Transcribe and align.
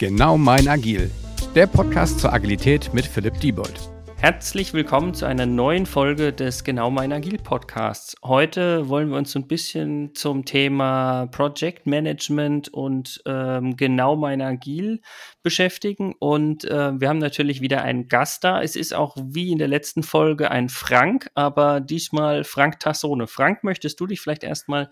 Genau 0.00 0.38
mein 0.38 0.66
Agil, 0.66 1.10
der 1.54 1.66
Podcast 1.66 2.20
zur 2.20 2.32
Agilität 2.32 2.94
mit 2.94 3.04
Philipp 3.04 3.38
Diebold. 3.38 3.90
Herzlich 4.16 4.72
willkommen 4.72 5.12
zu 5.12 5.26
einer 5.26 5.44
neuen 5.44 5.84
Folge 5.84 6.32
des 6.32 6.64
Genau 6.64 6.90
mein 6.90 7.12
Agil 7.12 7.36
Podcasts. 7.36 8.16
Heute 8.24 8.88
wollen 8.88 9.10
wir 9.10 9.18
uns 9.18 9.36
ein 9.36 9.46
bisschen 9.46 10.14
zum 10.14 10.46
Thema 10.46 11.26
Project 11.26 11.86
Management 11.86 12.70
und 12.70 13.20
ähm, 13.26 13.76
Genau 13.76 14.16
mein 14.16 14.40
Agil 14.40 15.02
beschäftigen. 15.42 16.14
Und 16.18 16.64
äh, 16.64 16.98
wir 16.98 17.06
haben 17.10 17.18
natürlich 17.18 17.60
wieder 17.60 17.82
einen 17.82 18.08
Gast 18.08 18.42
da. 18.42 18.62
Es 18.62 18.76
ist 18.76 18.94
auch 18.94 19.18
wie 19.20 19.52
in 19.52 19.58
der 19.58 19.68
letzten 19.68 20.02
Folge 20.02 20.50
ein 20.50 20.70
Frank, 20.70 21.30
aber 21.34 21.80
diesmal 21.82 22.44
Frank 22.44 22.80
Tassone. 22.80 23.26
Frank, 23.26 23.64
möchtest 23.64 24.00
du 24.00 24.06
dich 24.06 24.22
vielleicht 24.22 24.44
erstmal 24.44 24.88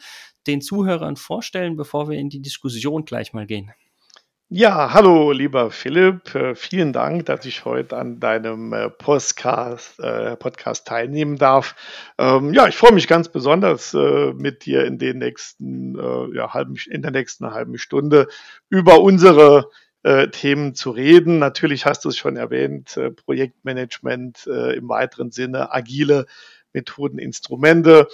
den 0.47 0.61
Zuhörern 0.61 1.17
vorstellen, 1.17 1.77
bevor 1.77 2.11
wir 2.11 2.19
in 2.19 2.29
die 2.29 2.43
Diskussion 2.43 3.07
gleich 3.07 3.33
mal 3.33 3.47
gehen? 3.47 3.73
Ja, 4.51 4.95
hallo, 4.95 5.31
lieber 5.33 5.71
Philipp. 5.71 6.35
Äh, 6.35 6.55
vielen 6.55 6.95
Dank, 6.95 7.27
dass 7.27 7.45
ich 7.45 7.67
heute 7.67 7.99
an 7.99 8.19
deinem 8.19 8.73
äh, 8.73 8.89
Podcast, 8.89 10.01
äh, 10.01 10.37
Podcast 10.37 10.87
teilnehmen 10.87 11.37
darf. 11.37 11.77
Ähm, 12.17 12.55
ja, 12.55 12.67
ich 12.67 12.75
freue 12.75 12.93
mich 12.95 13.07
ganz 13.09 13.29
besonders, 13.29 13.93
mit 13.93 14.65
dir 14.65 14.87
in 14.87 14.97
den 14.97 15.19
nächsten, 15.19 15.97
ja, 16.35 16.55
halben, 16.55 16.77
in 16.91 17.03
der 17.03 17.11
nächsten 17.11 17.51
halben 17.51 17.77
Stunde 17.77 18.29
über 18.71 19.01
unsere 19.01 19.69
Themen 20.33 20.75
zu 20.75 20.93
reden. 20.93 21.39
Natürlich 21.39 21.85
hast 21.85 22.05
du 22.05 22.09
es 22.09 22.17
schon 22.17 22.37
erwähnt, 22.37 22.99
Projektmanagement 23.25 24.47
im 24.47 24.89
weiteren 24.89 25.33
Sinne, 25.33 25.73
agile 25.73 26.27
Methoden, 26.73 27.19
Instrumente 27.19 28.07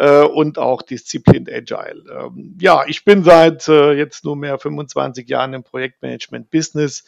äh, 0.00 0.22
und 0.22 0.56
auch 0.56 0.80
Disziplin 0.80 1.46
Agile. 1.46 2.02
Ähm, 2.10 2.56
ja, 2.58 2.84
ich 2.86 3.04
bin 3.04 3.22
seit 3.22 3.68
äh, 3.68 3.92
jetzt 3.92 4.24
nunmehr 4.24 4.58
25 4.58 5.28
Jahren 5.28 5.52
im 5.52 5.62
Projektmanagement-Business 5.62 7.04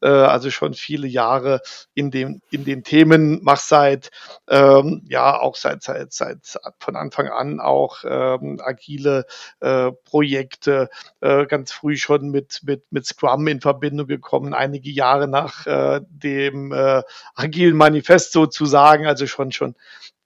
äh, 0.00 0.08
also 0.08 0.50
schon 0.50 0.74
viele 0.74 1.06
Jahre 1.06 1.60
in 1.94 2.10
dem 2.10 2.42
in 2.50 2.64
den 2.64 2.82
Themen 2.82 3.38
mach 3.44 3.60
seit 3.60 4.10
ähm, 4.48 5.02
ja 5.08 5.38
auch 5.38 5.54
seit 5.54 5.84
seit 5.84 6.12
seit 6.12 6.58
von 6.80 6.96
Anfang 6.96 7.28
an 7.28 7.60
auch 7.60 7.98
ähm, 8.04 8.60
agile 8.60 9.24
äh, 9.60 9.92
Projekte 10.04 10.88
ganz 11.20 11.70
früh 11.70 11.96
schon 11.96 12.30
mit 12.30 12.62
mit 12.64 12.84
mit 12.90 13.06
Scrum 13.06 13.46
in 13.46 13.60
Verbindung 13.60 14.08
gekommen 14.08 14.54
einige 14.54 14.90
Jahre 14.90 15.28
nach 15.28 15.64
dem 16.08 16.72
agilen 17.34 17.76
Manifest 17.76 18.32
sozusagen 18.32 19.06
also 19.06 19.26
schon 19.28 19.52
schon 19.52 19.76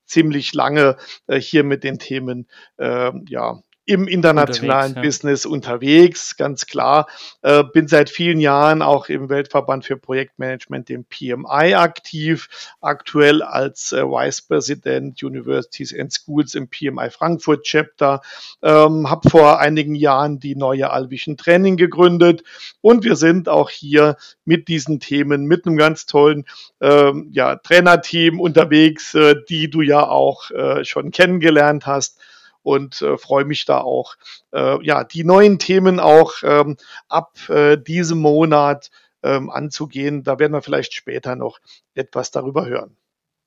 ziemlich 0.07 0.55
lange 0.55 0.97
äh, 1.27 1.41
hier 1.41 1.65
mit 1.65 1.85
den 1.85 1.99
Themen 1.99 2.49
äh, 2.79 3.13
ja, 3.29 3.61
im 3.87 4.09
internationalen 4.09 4.91
unterwegs, 4.91 4.97
ja. 4.97 5.29
Business 5.29 5.47
unterwegs, 5.47 6.37
ganz 6.37 6.67
klar. 6.67 7.07
Äh, 7.43 7.63
bin 7.73 7.87
seit 7.87 8.11
vielen 8.11 8.41
Jahren 8.41 8.83
auch 8.83 9.09
im 9.09 9.29
Weltverband 9.29 9.85
für 9.85 9.97
Projektmanagement, 9.97 10.89
dem 10.89 11.05
PMI, 11.05 11.75
aktiv. 11.75 12.49
Aktuell 12.81 13.43
als 13.43 13.93
äh, 13.93 14.03
Vice 14.03 14.43
President 14.43 15.23
Universities 15.23 15.95
and 15.97 16.13
Schools 16.13 16.57
im 16.57 16.69
PMI 16.69 17.11
Frankfurt 17.11 17.63
Chapter. 17.63 18.23
Ähm, 18.61 19.09
habe 19.09 19.31
vor 19.31 19.61
einigen 19.61 19.95
Jahren 19.95 20.41
die 20.41 20.57
neue 20.57 20.91
Alvischen 20.91 21.37
Training 21.37 21.77
gegründet 21.77 22.43
und 22.81 23.05
wir 23.05 23.15
sind 23.15 23.49
auch 23.49 23.71
hier 23.71 24.17
mit 24.45 24.67
diesen 24.67 24.99
Themen, 24.99 25.47
mit 25.47 25.65
einem 25.65 25.77
ganz 25.77 26.07
tollen 26.07 26.45
ähm, 26.81 27.29
ja, 27.31 27.55
Trainerteam 27.55 28.41
unterwegs, 28.41 29.15
äh, 29.15 29.37
die 29.49 29.71
du 29.71 29.81
ja 29.81 30.09
auch 30.09 30.51
äh, 30.51 30.85
schon 30.85 31.13
kennengelernt 31.13 31.87
hast 31.87 32.19
und 32.67 33.01
äh, 33.01 33.17
freue 33.17 33.45
mich 33.45 33.65
da 33.65 33.81
auch, 33.81 34.17
äh, 34.53 34.85
ja, 34.85 35.05
die 35.05 35.23
neuen 35.23 35.61
Themen 35.61 36.01
auch 36.01 36.33
ähm, 36.43 36.77
ab 37.09 37.39
äh, 37.49 37.79
diesem 37.79 38.19
Monat 38.19 38.91
ähm, 39.23 39.51
anzugehen. 39.51 40.25
Da 40.25 40.41
werden 40.41 40.53
wir 40.53 40.63
vielleicht 40.63 40.93
später 40.93 41.37
noch 41.37 41.61
etwas 41.95 42.33
darüber 42.33 42.67
hören. 42.67 42.97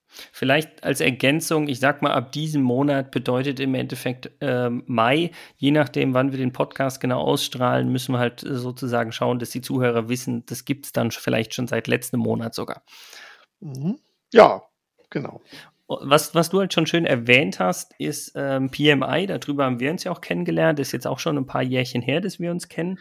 Vielleicht 0.08 0.86
als 0.86 1.02
Ergänzung, 1.02 1.68
ich 1.68 1.82
sag 1.82 2.02
mal, 2.02 2.14
ab 2.14 2.32
diesem 2.32 2.62
Monat 2.62 3.12
bedeutet 3.12 3.60
im 3.60 3.76
Endeffekt 3.76 4.32
ähm, 4.40 4.84
Mai, 4.88 5.32
je 5.58 5.72
nachdem, 5.72 6.14
wann 6.14 6.32
wir 6.32 6.40
den 6.40 6.54
Podcast 6.54 7.02
genau 7.02 7.20
ausstrahlen, 7.20 7.92
müssen 7.92 8.14
wir 8.14 8.20
halt 8.20 8.40
sozusagen 8.40 9.12
schauen, 9.12 9.40
dass 9.40 9.50
die 9.50 9.62
Zuhörer 9.62 10.08
wissen, 10.08 10.46
das 10.46 10.64
gibt 10.64 10.86
es 10.86 10.94
dann 10.94 11.12
vielleicht 11.12 11.54
schon 11.54 11.68
seit 11.68 11.88
letztem 11.88 12.22
Monat 12.22 12.56
sogar. 12.56 12.84
Mhm. 13.60 14.00
Ja, 14.32 14.64
genau. 15.10 15.42
Was, 15.90 16.36
was 16.36 16.50
du 16.50 16.60
halt 16.60 16.72
schon 16.72 16.86
schön 16.86 17.06
erwähnt 17.06 17.60
hast, 17.60 17.96
ist 17.98 18.34
ähm, 18.36 18.70
PMI. 18.70 19.26
Darüber 19.26 19.66
haben 19.66 19.80
wir 19.80 19.90
uns 19.90 20.04
ja 20.04 20.12
auch 20.12 20.22
kennengelernt. 20.22 20.80
Ist 20.80 20.92
jetzt 20.92 21.08
auch 21.08 21.18
schon 21.18 21.38
ein 21.38 21.48
paar 21.48 21.64
Jährchen 21.64 22.04
her, 22.04 22.22
dass 22.22 22.40
wir 22.40 22.52
uns 22.52 22.70
kennen. 22.70 23.00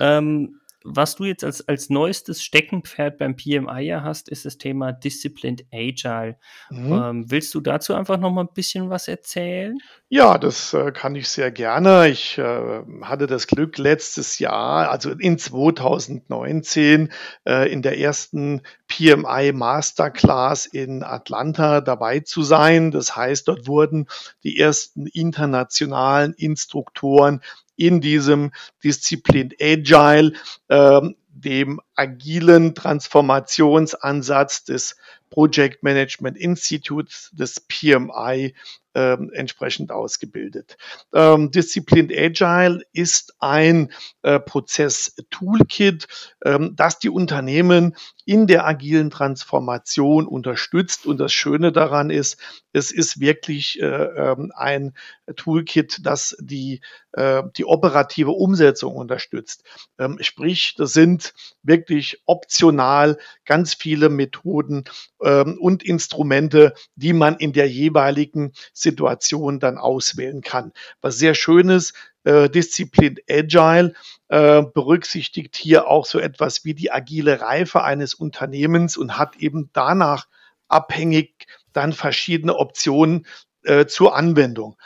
Ähm, 0.00 0.60
was 0.86 1.16
du 1.16 1.24
jetzt 1.24 1.44
als, 1.44 1.66
als 1.68 1.90
neuestes 1.90 2.42
Steckenpferd 2.42 3.18
beim 3.18 3.36
PMI 3.36 3.80
ja 3.80 4.02
hast, 4.02 4.28
ist 4.28 4.44
das 4.44 4.58
Thema 4.58 4.92
Disciplined 4.92 5.64
Agile. 5.72 6.36
Mhm. 6.70 6.92
Ähm, 6.92 7.30
willst 7.30 7.54
du 7.54 7.60
dazu 7.60 7.94
einfach 7.94 8.18
noch 8.18 8.30
mal 8.30 8.42
ein 8.42 8.54
bisschen 8.54 8.88
was 8.88 9.08
erzählen? 9.08 9.76
Ja, 10.08 10.38
das 10.38 10.72
äh, 10.72 10.92
kann 10.92 11.16
ich 11.16 11.28
sehr 11.28 11.50
gerne. 11.50 12.08
Ich 12.08 12.38
äh, 12.38 12.82
hatte 13.02 13.26
das 13.26 13.48
Glück, 13.48 13.76
letztes 13.78 14.38
Jahr, 14.38 14.88
also 14.90 15.10
in 15.10 15.38
2019, 15.38 17.10
äh, 17.44 17.72
in 17.72 17.82
der 17.82 17.98
ersten 17.98 18.62
PMI 18.86 19.52
Masterclass 19.52 20.66
in 20.66 21.02
Atlanta 21.02 21.80
dabei 21.80 22.20
zu 22.20 22.42
sein. 22.42 22.92
Das 22.92 23.16
heißt, 23.16 23.48
dort 23.48 23.66
wurden 23.66 24.06
die 24.44 24.58
ersten 24.60 25.06
internationalen 25.06 26.34
Instruktoren 26.34 27.42
in 27.76 28.00
diesem 28.00 28.52
Disziplin 28.82 29.50
Agile, 29.60 30.32
ähm, 30.68 31.16
dem 31.28 31.80
agilen 31.94 32.74
Transformationsansatz 32.74 34.64
des 34.64 34.96
Project 35.30 35.82
Management 35.82 36.36
Institutes, 36.38 37.30
des 37.32 37.60
PMI, 37.60 38.54
ähm, 38.96 39.30
entsprechend 39.34 39.92
ausgebildet. 39.92 40.78
Ähm, 41.12 41.50
Disciplined 41.50 42.10
Agile 42.10 42.82
ist 42.94 43.34
ein 43.40 43.92
äh, 44.22 44.40
Prozess-Toolkit, 44.40 46.08
ähm, 46.44 46.72
das 46.74 46.98
die 46.98 47.10
Unternehmen 47.10 47.94
in 48.24 48.46
der 48.46 48.66
agilen 48.66 49.10
Transformation 49.10 50.26
unterstützt. 50.26 51.04
Und 51.04 51.18
das 51.18 51.32
Schöne 51.32 51.72
daran 51.72 52.08
ist, 52.08 52.38
es 52.72 52.90
ist 52.90 53.20
wirklich 53.20 53.80
äh, 53.80 53.86
ähm, 53.86 54.50
ein 54.56 54.94
Toolkit, 55.36 56.00
das 56.02 56.36
die, 56.40 56.80
äh, 57.12 57.42
die 57.56 57.66
operative 57.66 58.30
Umsetzung 58.30 58.96
unterstützt. 58.96 59.62
Ähm, 59.98 60.18
sprich, 60.22 60.74
das 60.76 60.94
sind 60.94 61.34
wirklich 61.62 62.22
optional 62.24 63.18
ganz 63.44 63.74
viele 63.74 64.08
Methoden 64.08 64.84
ähm, 65.22 65.58
und 65.60 65.82
Instrumente, 65.82 66.74
die 66.94 67.12
man 67.12 67.36
in 67.36 67.52
der 67.52 67.68
jeweiligen 67.68 68.52
Situation 68.86 69.58
dann 69.58 69.78
auswählen 69.78 70.42
kann. 70.42 70.72
Was 71.00 71.18
sehr 71.18 71.34
schön 71.34 71.68
ist, 71.68 71.94
äh, 72.22 72.48
Disziplin 72.48 73.16
Agile 73.28 73.94
äh, 74.28 74.62
berücksichtigt 74.62 75.56
hier 75.56 75.88
auch 75.88 76.06
so 76.06 76.20
etwas 76.20 76.64
wie 76.64 76.74
die 76.74 76.92
agile 76.92 77.40
Reife 77.40 77.82
eines 77.82 78.14
Unternehmens 78.14 78.96
und 78.96 79.18
hat 79.18 79.36
eben 79.36 79.70
danach 79.72 80.26
abhängig 80.68 81.46
dann 81.72 81.92
verschiedene 81.92 82.56
Optionen 82.56 83.26
äh, 83.64 83.86
zur 83.86 84.14
Anwendung. 84.14 84.76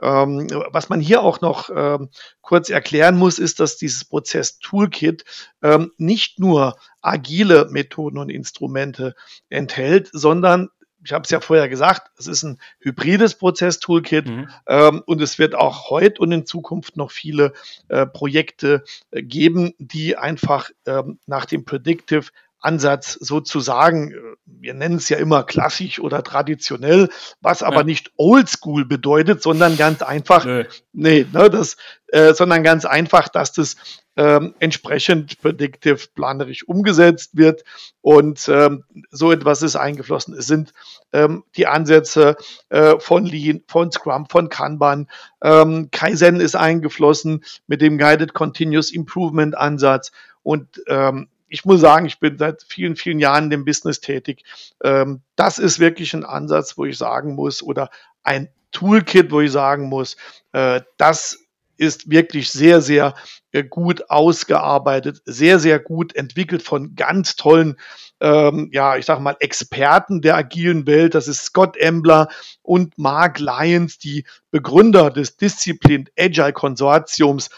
Ähm, 0.00 0.46
was 0.70 0.88
man 0.88 1.00
hier 1.00 1.22
auch 1.22 1.40
noch 1.40 1.70
ähm, 1.74 2.10
kurz 2.40 2.70
erklären 2.70 3.16
muss, 3.16 3.40
ist, 3.40 3.58
dass 3.58 3.76
dieses 3.76 4.04
Prozess-Toolkit 4.04 5.24
ähm, 5.60 5.90
nicht 5.98 6.38
nur 6.38 6.76
agile 7.02 7.68
Methoden 7.70 8.18
und 8.18 8.30
Instrumente 8.30 9.16
enthält, 9.48 10.08
sondern 10.12 10.68
ich 11.04 11.12
habe 11.12 11.22
es 11.24 11.30
ja 11.30 11.40
vorher 11.40 11.68
gesagt, 11.68 12.10
es 12.18 12.26
ist 12.26 12.42
ein 12.42 12.58
hybrides 12.80 13.36
Prozess-Toolkit 13.36 14.28
mhm. 14.28 14.48
ähm, 14.66 15.02
und 15.06 15.22
es 15.22 15.38
wird 15.38 15.54
auch 15.54 15.90
heute 15.90 16.20
und 16.20 16.32
in 16.32 16.46
Zukunft 16.46 16.96
noch 16.96 17.10
viele 17.10 17.52
äh, 17.88 18.06
Projekte 18.06 18.84
äh, 19.10 19.22
geben, 19.22 19.74
die 19.78 20.16
einfach 20.16 20.70
ähm, 20.86 21.18
nach 21.26 21.46
dem 21.46 21.64
Predictive 21.64 22.30
Ansatz 22.60 23.14
sozusagen, 23.14 24.12
äh, 24.12 24.16
wir 24.46 24.74
nennen 24.74 24.96
es 24.96 25.08
ja 25.08 25.18
immer 25.18 25.44
klassisch 25.44 26.00
oder 26.00 26.22
traditionell, 26.22 27.08
was 27.40 27.62
aber 27.62 27.78
ja. 27.78 27.84
nicht 27.84 28.12
oldschool 28.16 28.84
bedeutet, 28.84 29.42
sondern 29.42 29.76
ganz 29.76 30.02
einfach, 30.02 30.44
Nö. 30.44 30.64
nee, 30.92 31.26
ne, 31.32 31.50
das, 31.50 31.76
äh, 32.08 32.34
sondern 32.34 32.62
ganz 32.62 32.84
einfach, 32.84 33.28
dass 33.28 33.52
das 33.52 33.76
ähm, 34.16 34.54
entsprechend 34.58 35.40
predictive 35.40 36.08
planerisch 36.14 36.66
umgesetzt 36.66 37.36
wird 37.36 37.62
und 38.00 38.48
ähm, 38.48 38.82
so 39.10 39.30
etwas 39.30 39.62
ist 39.62 39.76
eingeflossen. 39.76 40.34
Es 40.34 40.48
sind 40.48 40.72
ähm, 41.12 41.44
die 41.56 41.68
Ansätze 41.68 42.36
äh, 42.68 42.98
von 42.98 43.24
Lean, 43.24 43.62
von 43.68 43.92
Scrum, 43.92 44.26
von 44.28 44.48
Kanban, 44.48 45.08
ähm, 45.40 45.90
Kaizen 45.92 46.40
ist 46.40 46.56
eingeflossen 46.56 47.44
mit 47.68 47.80
dem 47.80 47.96
Guided 47.96 48.34
Continuous 48.34 48.90
Improvement 48.90 49.56
Ansatz 49.56 50.10
und 50.42 50.82
ähm, 50.88 51.28
ich 51.48 51.64
muss 51.64 51.80
sagen, 51.80 52.06
ich 52.06 52.20
bin 52.20 52.38
seit 52.38 52.62
vielen, 52.62 52.96
vielen 52.96 53.18
Jahren 53.18 53.44
in 53.44 53.50
dem 53.50 53.64
Business 53.64 54.00
tätig. 54.00 54.44
Ähm, 54.82 55.22
das 55.36 55.58
ist 55.58 55.78
wirklich 55.78 56.14
ein 56.14 56.24
Ansatz, 56.24 56.76
wo 56.76 56.84
ich 56.84 56.98
sagen 56.98 57.34
muss, 57.34 57.62
oder 57.62 57.90
ein 58.22 58.48
Toolkit, 58.72 59.30
wo 59.30 59.40
ich 59.40 59.52
sagen 59.52 59.88
muss, 59.88 60.16
äh, 60.52 60.82
das 60.96 61.38
ist 61.78 62.10
wirklich 62.10 62.50
sehr, 62.50 62.80
sehr 62.80 63.14
äh, 63.52 63.64
gut 63.64 64.10
ausgearbeitet, 64.10 65.22
sehr, 65.24 65.58
sehr 65.58 65.78
gut 65.78 66.14
entwickelt 66.16 66.62
von 66.62 66.94
ganz 66.96 67.36
tollen, 67.36 67.76
ähm, 68.20 68.68
ja, 68.72 68.96
ich 68.96 69.06
sag 69.06 69.20
mal, 69.20 69.36
Experten 69.38 70.20
der 70.20 70.36
agilen 70.36 70.86
Welt. 70.86 71.14
Das 71.14 71.28
ist 71.28 71.44
Scott 71.44 71.76
Embler 71.76 72.28
und 72.62 72.98
Mark 72.98 73.38
Lyons, 73.38 73.98
die 73.98 74.26
Begründer 74.50 75.10
des 75.10 75.36
Disciplined 75.36 76.10
Agile 76.18 76.52
Konsortiums, 76.52 77.48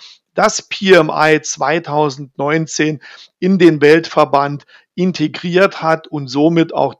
das 0.40 0.62
PMI 0.62 1.42
2019 1.42 3.02
in 3.40 3.58
den 3.58 3.82
Weltverband 3.82 4.64
integriert 4.94 5.82
hat 5.82 6.06
und 6.06 6.28
somit 6.28 6.72
auch 6.72 6.94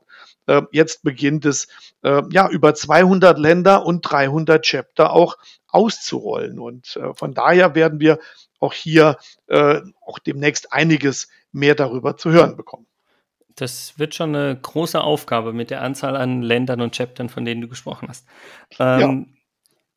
äh, 0.45 0.61
jetzt 0.71 1.01
beginnt 1.01 1.45
es, 1.45 1.67
äh, 2.03 2.21
ja, 2.29 2.47
über 2.47 2.75
200 2.75 3.39
Länder 3.39 3.83
und 3.83 4.01
300 4.01 4.61
Chapter 4.61 5.11
auch 5.11 5.39
auszurollen. 5.69 6.59
Und 6.59 6.95
äh, 6.97 7.15
von 7.15 7.33
daher 7.33 7.73
werden 7.73 7.99
wir 7.99 8.19
auch 8.59 8.73
hier 8.73 9.17
äh, 9.47 9.81
auch 10.05 10.19
demnächst 10.19 10.71
einiges 10.71 11.27
mehr 11.51 11.73
darüber 11.73 12.17
zu 12.17 12.29
hören 12.29 12.55
bekommen. 12.55 12.85
Das 13.55 13.97
wird 13.97 14.13
schon 14.13 14.35
eine 14.35 14.55
große 14.55 15.01
Aufgabe 15.01 15.51
mit 15.51 15.71
der 15.71 15.81
Anzahl 15.81 16.15
an 16.15 16.43
Ländern 16.43 16.79
und 16.79 16.95
Chaptern, 16.95 17.27
von 17.27 17.43
denen 17.43 17.61
du 17.61 17.67
gesprochen 17.67 18.07
hast. 18.07 18.27
Ähm, 18.77 18.99
ja. 18.99 19.40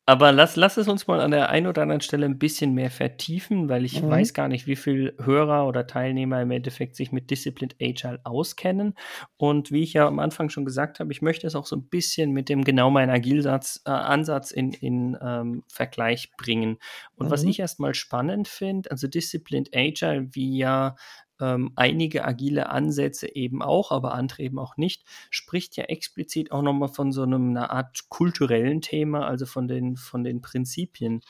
Aber 0.07 0.31
lass, 0.31 0.55
lass 0.55 0.77
es 0.77 0.87
uns 0.87 1.07
mal 1.07 1.19
an 1.19 1.31
der 1.31 1.49
einen 1.49 1.65
oder 1.65 1.81
anderen 1.81 2.01
Stelle 2.01 2.27
ein 2.27 2.37
bisschen 2.37 2.75
mehr 2.75 2.91
vertiefen, 2.91 3.69
weil 3.69 3.85
ich 3.85 4.03
mhm. 4.03 4.09
weiß 4.11 4.35
gar 4.35 4.47
nicht, 4.47 4.67
wie 4.67 4.75
viele 4.75 5.15
Hörer 5.19 5.67
oder 5.67 5.87
Teilnehmer 5.87 6.41
im 6.43 6.51
Endeffekt 6.51 6.95
sich 6.95 7.11
mit 7.11 7.31
Disciplined 7.31 7.75
Agile 7.81 8.19
auskennen. 8.23 8.93
Und 9.37 9.71
wie 9.71 9.81
ich 9.81 9.93
ja 9.93 10.07
am 10.07 10.19
Anfang 10.19 10.49
schon 10.49 10.63
gesagt 10.63 10.99
habe, 10.99 11.11
ich 11.11 11.23
möchte 11.23 11.47
es 11.47 11.55
auch 11.55 11.65
so 11.65 11.75
ein 11.75 11.87
bisschen 11.87 12.33
mit 12.33 12.49
dem 12.49 12.63
genau 12.63 12.91
meinen 12.91 13.09
Agil-Ansatz 13.09 14.51
äh, 14.51 14.59
in, 14.59 14.73
in 14.73 15.17
ähm, 15.19 15.63
Vergleich 15.67 16.31
bringen. 16.37 16.77
Und 17.15 17.27
mhm. 17.27 17.31
was 17.31 17.43
ich 17.43 17.59
erstmal 17.59 17.95
spannend 17.95 18.47
finde, 18.47 18.91
also 18.91 19.07
Disciplined 19.07 19.69
Agile, 19.73 20.27
wie 20.33 20.59
ja 20.59 20.95
ähm, 21.39 21.71
einige 21.75 22.25
agile 22.25 22.69
Ansätze 22.69 23.35
eben 23.35 23.61
auch, 23.61 23.91
aber 23.91 24.13
andere 24.13 24.43
eben 24.43 24.59
auch 24.59 24.77
nicht, 24.77 25.03
spricht 25.29 25.75
ja 25.77 25.85
explizit 25.85 26.51
auch 26.51 26.61
nochmal 26.61 26.89
von 26.89 27.11
so 27.11 27.23
einem, 27.23 27.49
einer 27.49 27.71
Art 27.71 28.09
kulturellen 28.09 28.81
Thema, 28.81 29.27
also 29.27 29.45
von 29.45 29.67
den, 29.67 29.97
von 29.97 30.23
den 30.23 30.41
Prinzipien. 30.41 31.21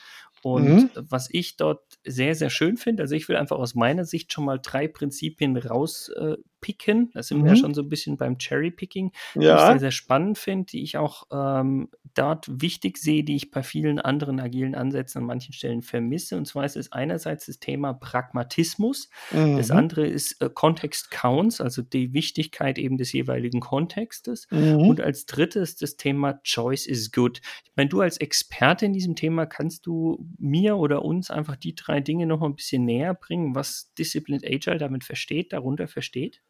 Und 0.42 0.66
mhm. 0.68 0.90
was 0.94 1.28
ich 1.30 1.56
dort 1.56 1.82
sehr, 2.04 2.34
sehr 2.34 2.50
schön 2.50 2.76
finde, 2.76 3.02
also 3.02 3.14
ich 3.14 3.28
will 3.28 3.36
einfach 3.36 3.56
aus 3.58 3.74
meiner 3.74 4.04
Sicht 4.04 4.32
schon 4.32 4.44
mal 4.44 4.60
drei 4.62 4.86
Prinzipien 4.86 5.56
rauspicken. 5.56 6.34
Äh, 6.34 6.36
da 6.60 7.22
sind 7.22 7.38
mhm. 7.38 7.44
wir 7.44 7.50
ja 7.50 7.56
mhm. 7.56 7.60
schon 7.60 7.74
so 7.74 7.82
ein 7.82 7.88
bisschen 7.88 8.16
beim 8.16 8.38
Cherry-Picking, 8.38 9.12
ja. 9.34 9.40
die 9.40 9.46
ich 9.46 9.66
sehr, 9.66 9.78
sehr 9.78 9.90
spannend 9.90 10.38
finde, 10.38 10.66
die 10.66 10.82
ich 10.82 10.96
auch 10.96 11.24
ähm, 11.30 11.88
dort 12.14 12.46
wichtig 12.48 12.98
sehe, 12.98 13.24
die 13.24 13.36
ich 13.36 13.50
bei 13.50 13.62
vielen 13.62 13.98
anderen 13.98 14.40
agilen 14.40 14.74
Ansätzen 14.74 15.18
an 15.18 15.26
manchen 15.26 15.52
Stellen 15.52 15.82
vermisse. 15.82 16.36
Und 16.36 16.46
zwar 16.46 16.64
ist 16.64 16.76
es 16.76 16.92
einerseits 16.92 17.46
das 17.46 17.58
Thema 17.58 17.92
Pragmatismus, 17.92 19.10
mhm. 19.32 19.56
das 19.56 19.70
andere 19.70 20.06
ist 20.06 20.40
äh, 20.40 20.50
Context 20.52 21.10
Counts, 21.10 21.60
also 21.60 21.82
die 21.82 22.12
Wichtigkeit 22.12 22.78
eben 22.78 22.96
des 22.96 23.12
jeweiligen 23.12 23.60
Kontextes. 23.60 24.46
Mhm. 24.50 24.76
Und 24.88 25.00
als 25.00 25.26
drittes 25.26 25.76
das 25.76 25.96
Thema 25.96 26.40
Choice 26.42 26.86
is 26.86 27.12
Good. 27.12 27.40
Ich 27.64 27.72
meine, 27.76 27.88
du 27.88 28.00
als 28.00 28.16
Experte 28.16 28.86
in 28.86 28.92
diesem 28.92 29.14
Thema 29.14 29.46
kannst 29.46 29.86
du 29.86 30.26
mir 30.38 30.76
oder 30.76 31.04
uns 31.04 31.30
einfach 31.30 31.56
die 31.56 31.74
drei 31.74 32.00
Dinge 32.00 32.26
noch 32.26 32.40
mal 32.40 32.46
ein 32.46 32.56
bisschen 32.56 32.84
näher 32.84 33.14
bringen, 33.14 33.54
was 33.54 33.92
Disciplined 33.98 34.44
Agile 34.44 34.78
damit 34.78 35.04
versteht, 35.04 35.52
darunter 35.52 35.88
versteht? 35.88 36.40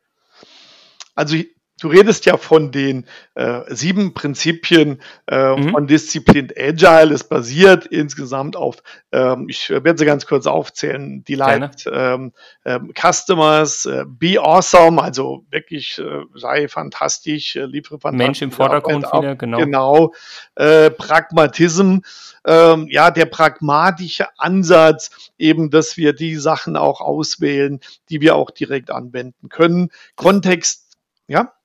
Also 1.17 1.37
Du 1.79 1.89
redest 1.89 2.25
ja 2.25 2.39
von 2.39 2.73
den 2.73 3.05
äh, 3.35 3.61
sieben 3.69 4.15
Prinzipien 4.15 5.03
äh, 5.27 5.55
mhm. 5.55 5.73
von 5.73 5.87
Disciplined 5.87 6.55
Agile. 6.59 7.13
Es 7.13 7.25
basiert 7.25 7.85
insgesamt 7.85 8.57
auf, 8.57 8.83
ähm, 9.13 9.47
ich 9.51 9.69
werde 9.69 9.99
sie 9.99 10.07
ganz 10.07 10.27
kurz 10.27 10.47
aufzählen, 10.47 11.23
Delight 11.25 11.85
ähm, 11.93 12.33
ähm, 12.65 12.95
Customers, 12.99 13.85
äh, 13.85 14.05
Be 14.07 14.41
Awesome, 14.41 15.03
also 15.03 15.45
wirklich 15.51 15.99
äh, 15.99 16.23
sei 16.35 16.67
fantastisch, 16.69 17.57
äh, 17.57 17.67
liefere 17.67 18.01
fantastisch. 18.01 18.27
Mensch 18.27 18.43
im 18.43 18.53
Vordergrund 18.53 19.05
wieder, 19.13 19.37
genau. 19.37 19.59
Genau. 19.59 20.15
Äh, 20.55 20.89
Pragmatism, 20.89 21.99
ähm, 22.47 22.87
ja, 22.89 23.11
der 23.11 23.27
pragmatische 23.27 24.29
Ansatz, 24.39 25.11
eben, 25.37 25.69
dass 25.69 25.99
wir 25.99 26.15
die 26.15 26.37
Sachen 26.37 26.79
auch 26.79 27.03
auswählen, 27.03 27.81
die 28.09 28.23
wir 28.23 28.35
auch 28.35 28.51
direkt 28.51 28.91
anwenden 28.91 29.51
können. 29.51 29.91
Kontext, 30.15 30.86
ja? 31.29 31.56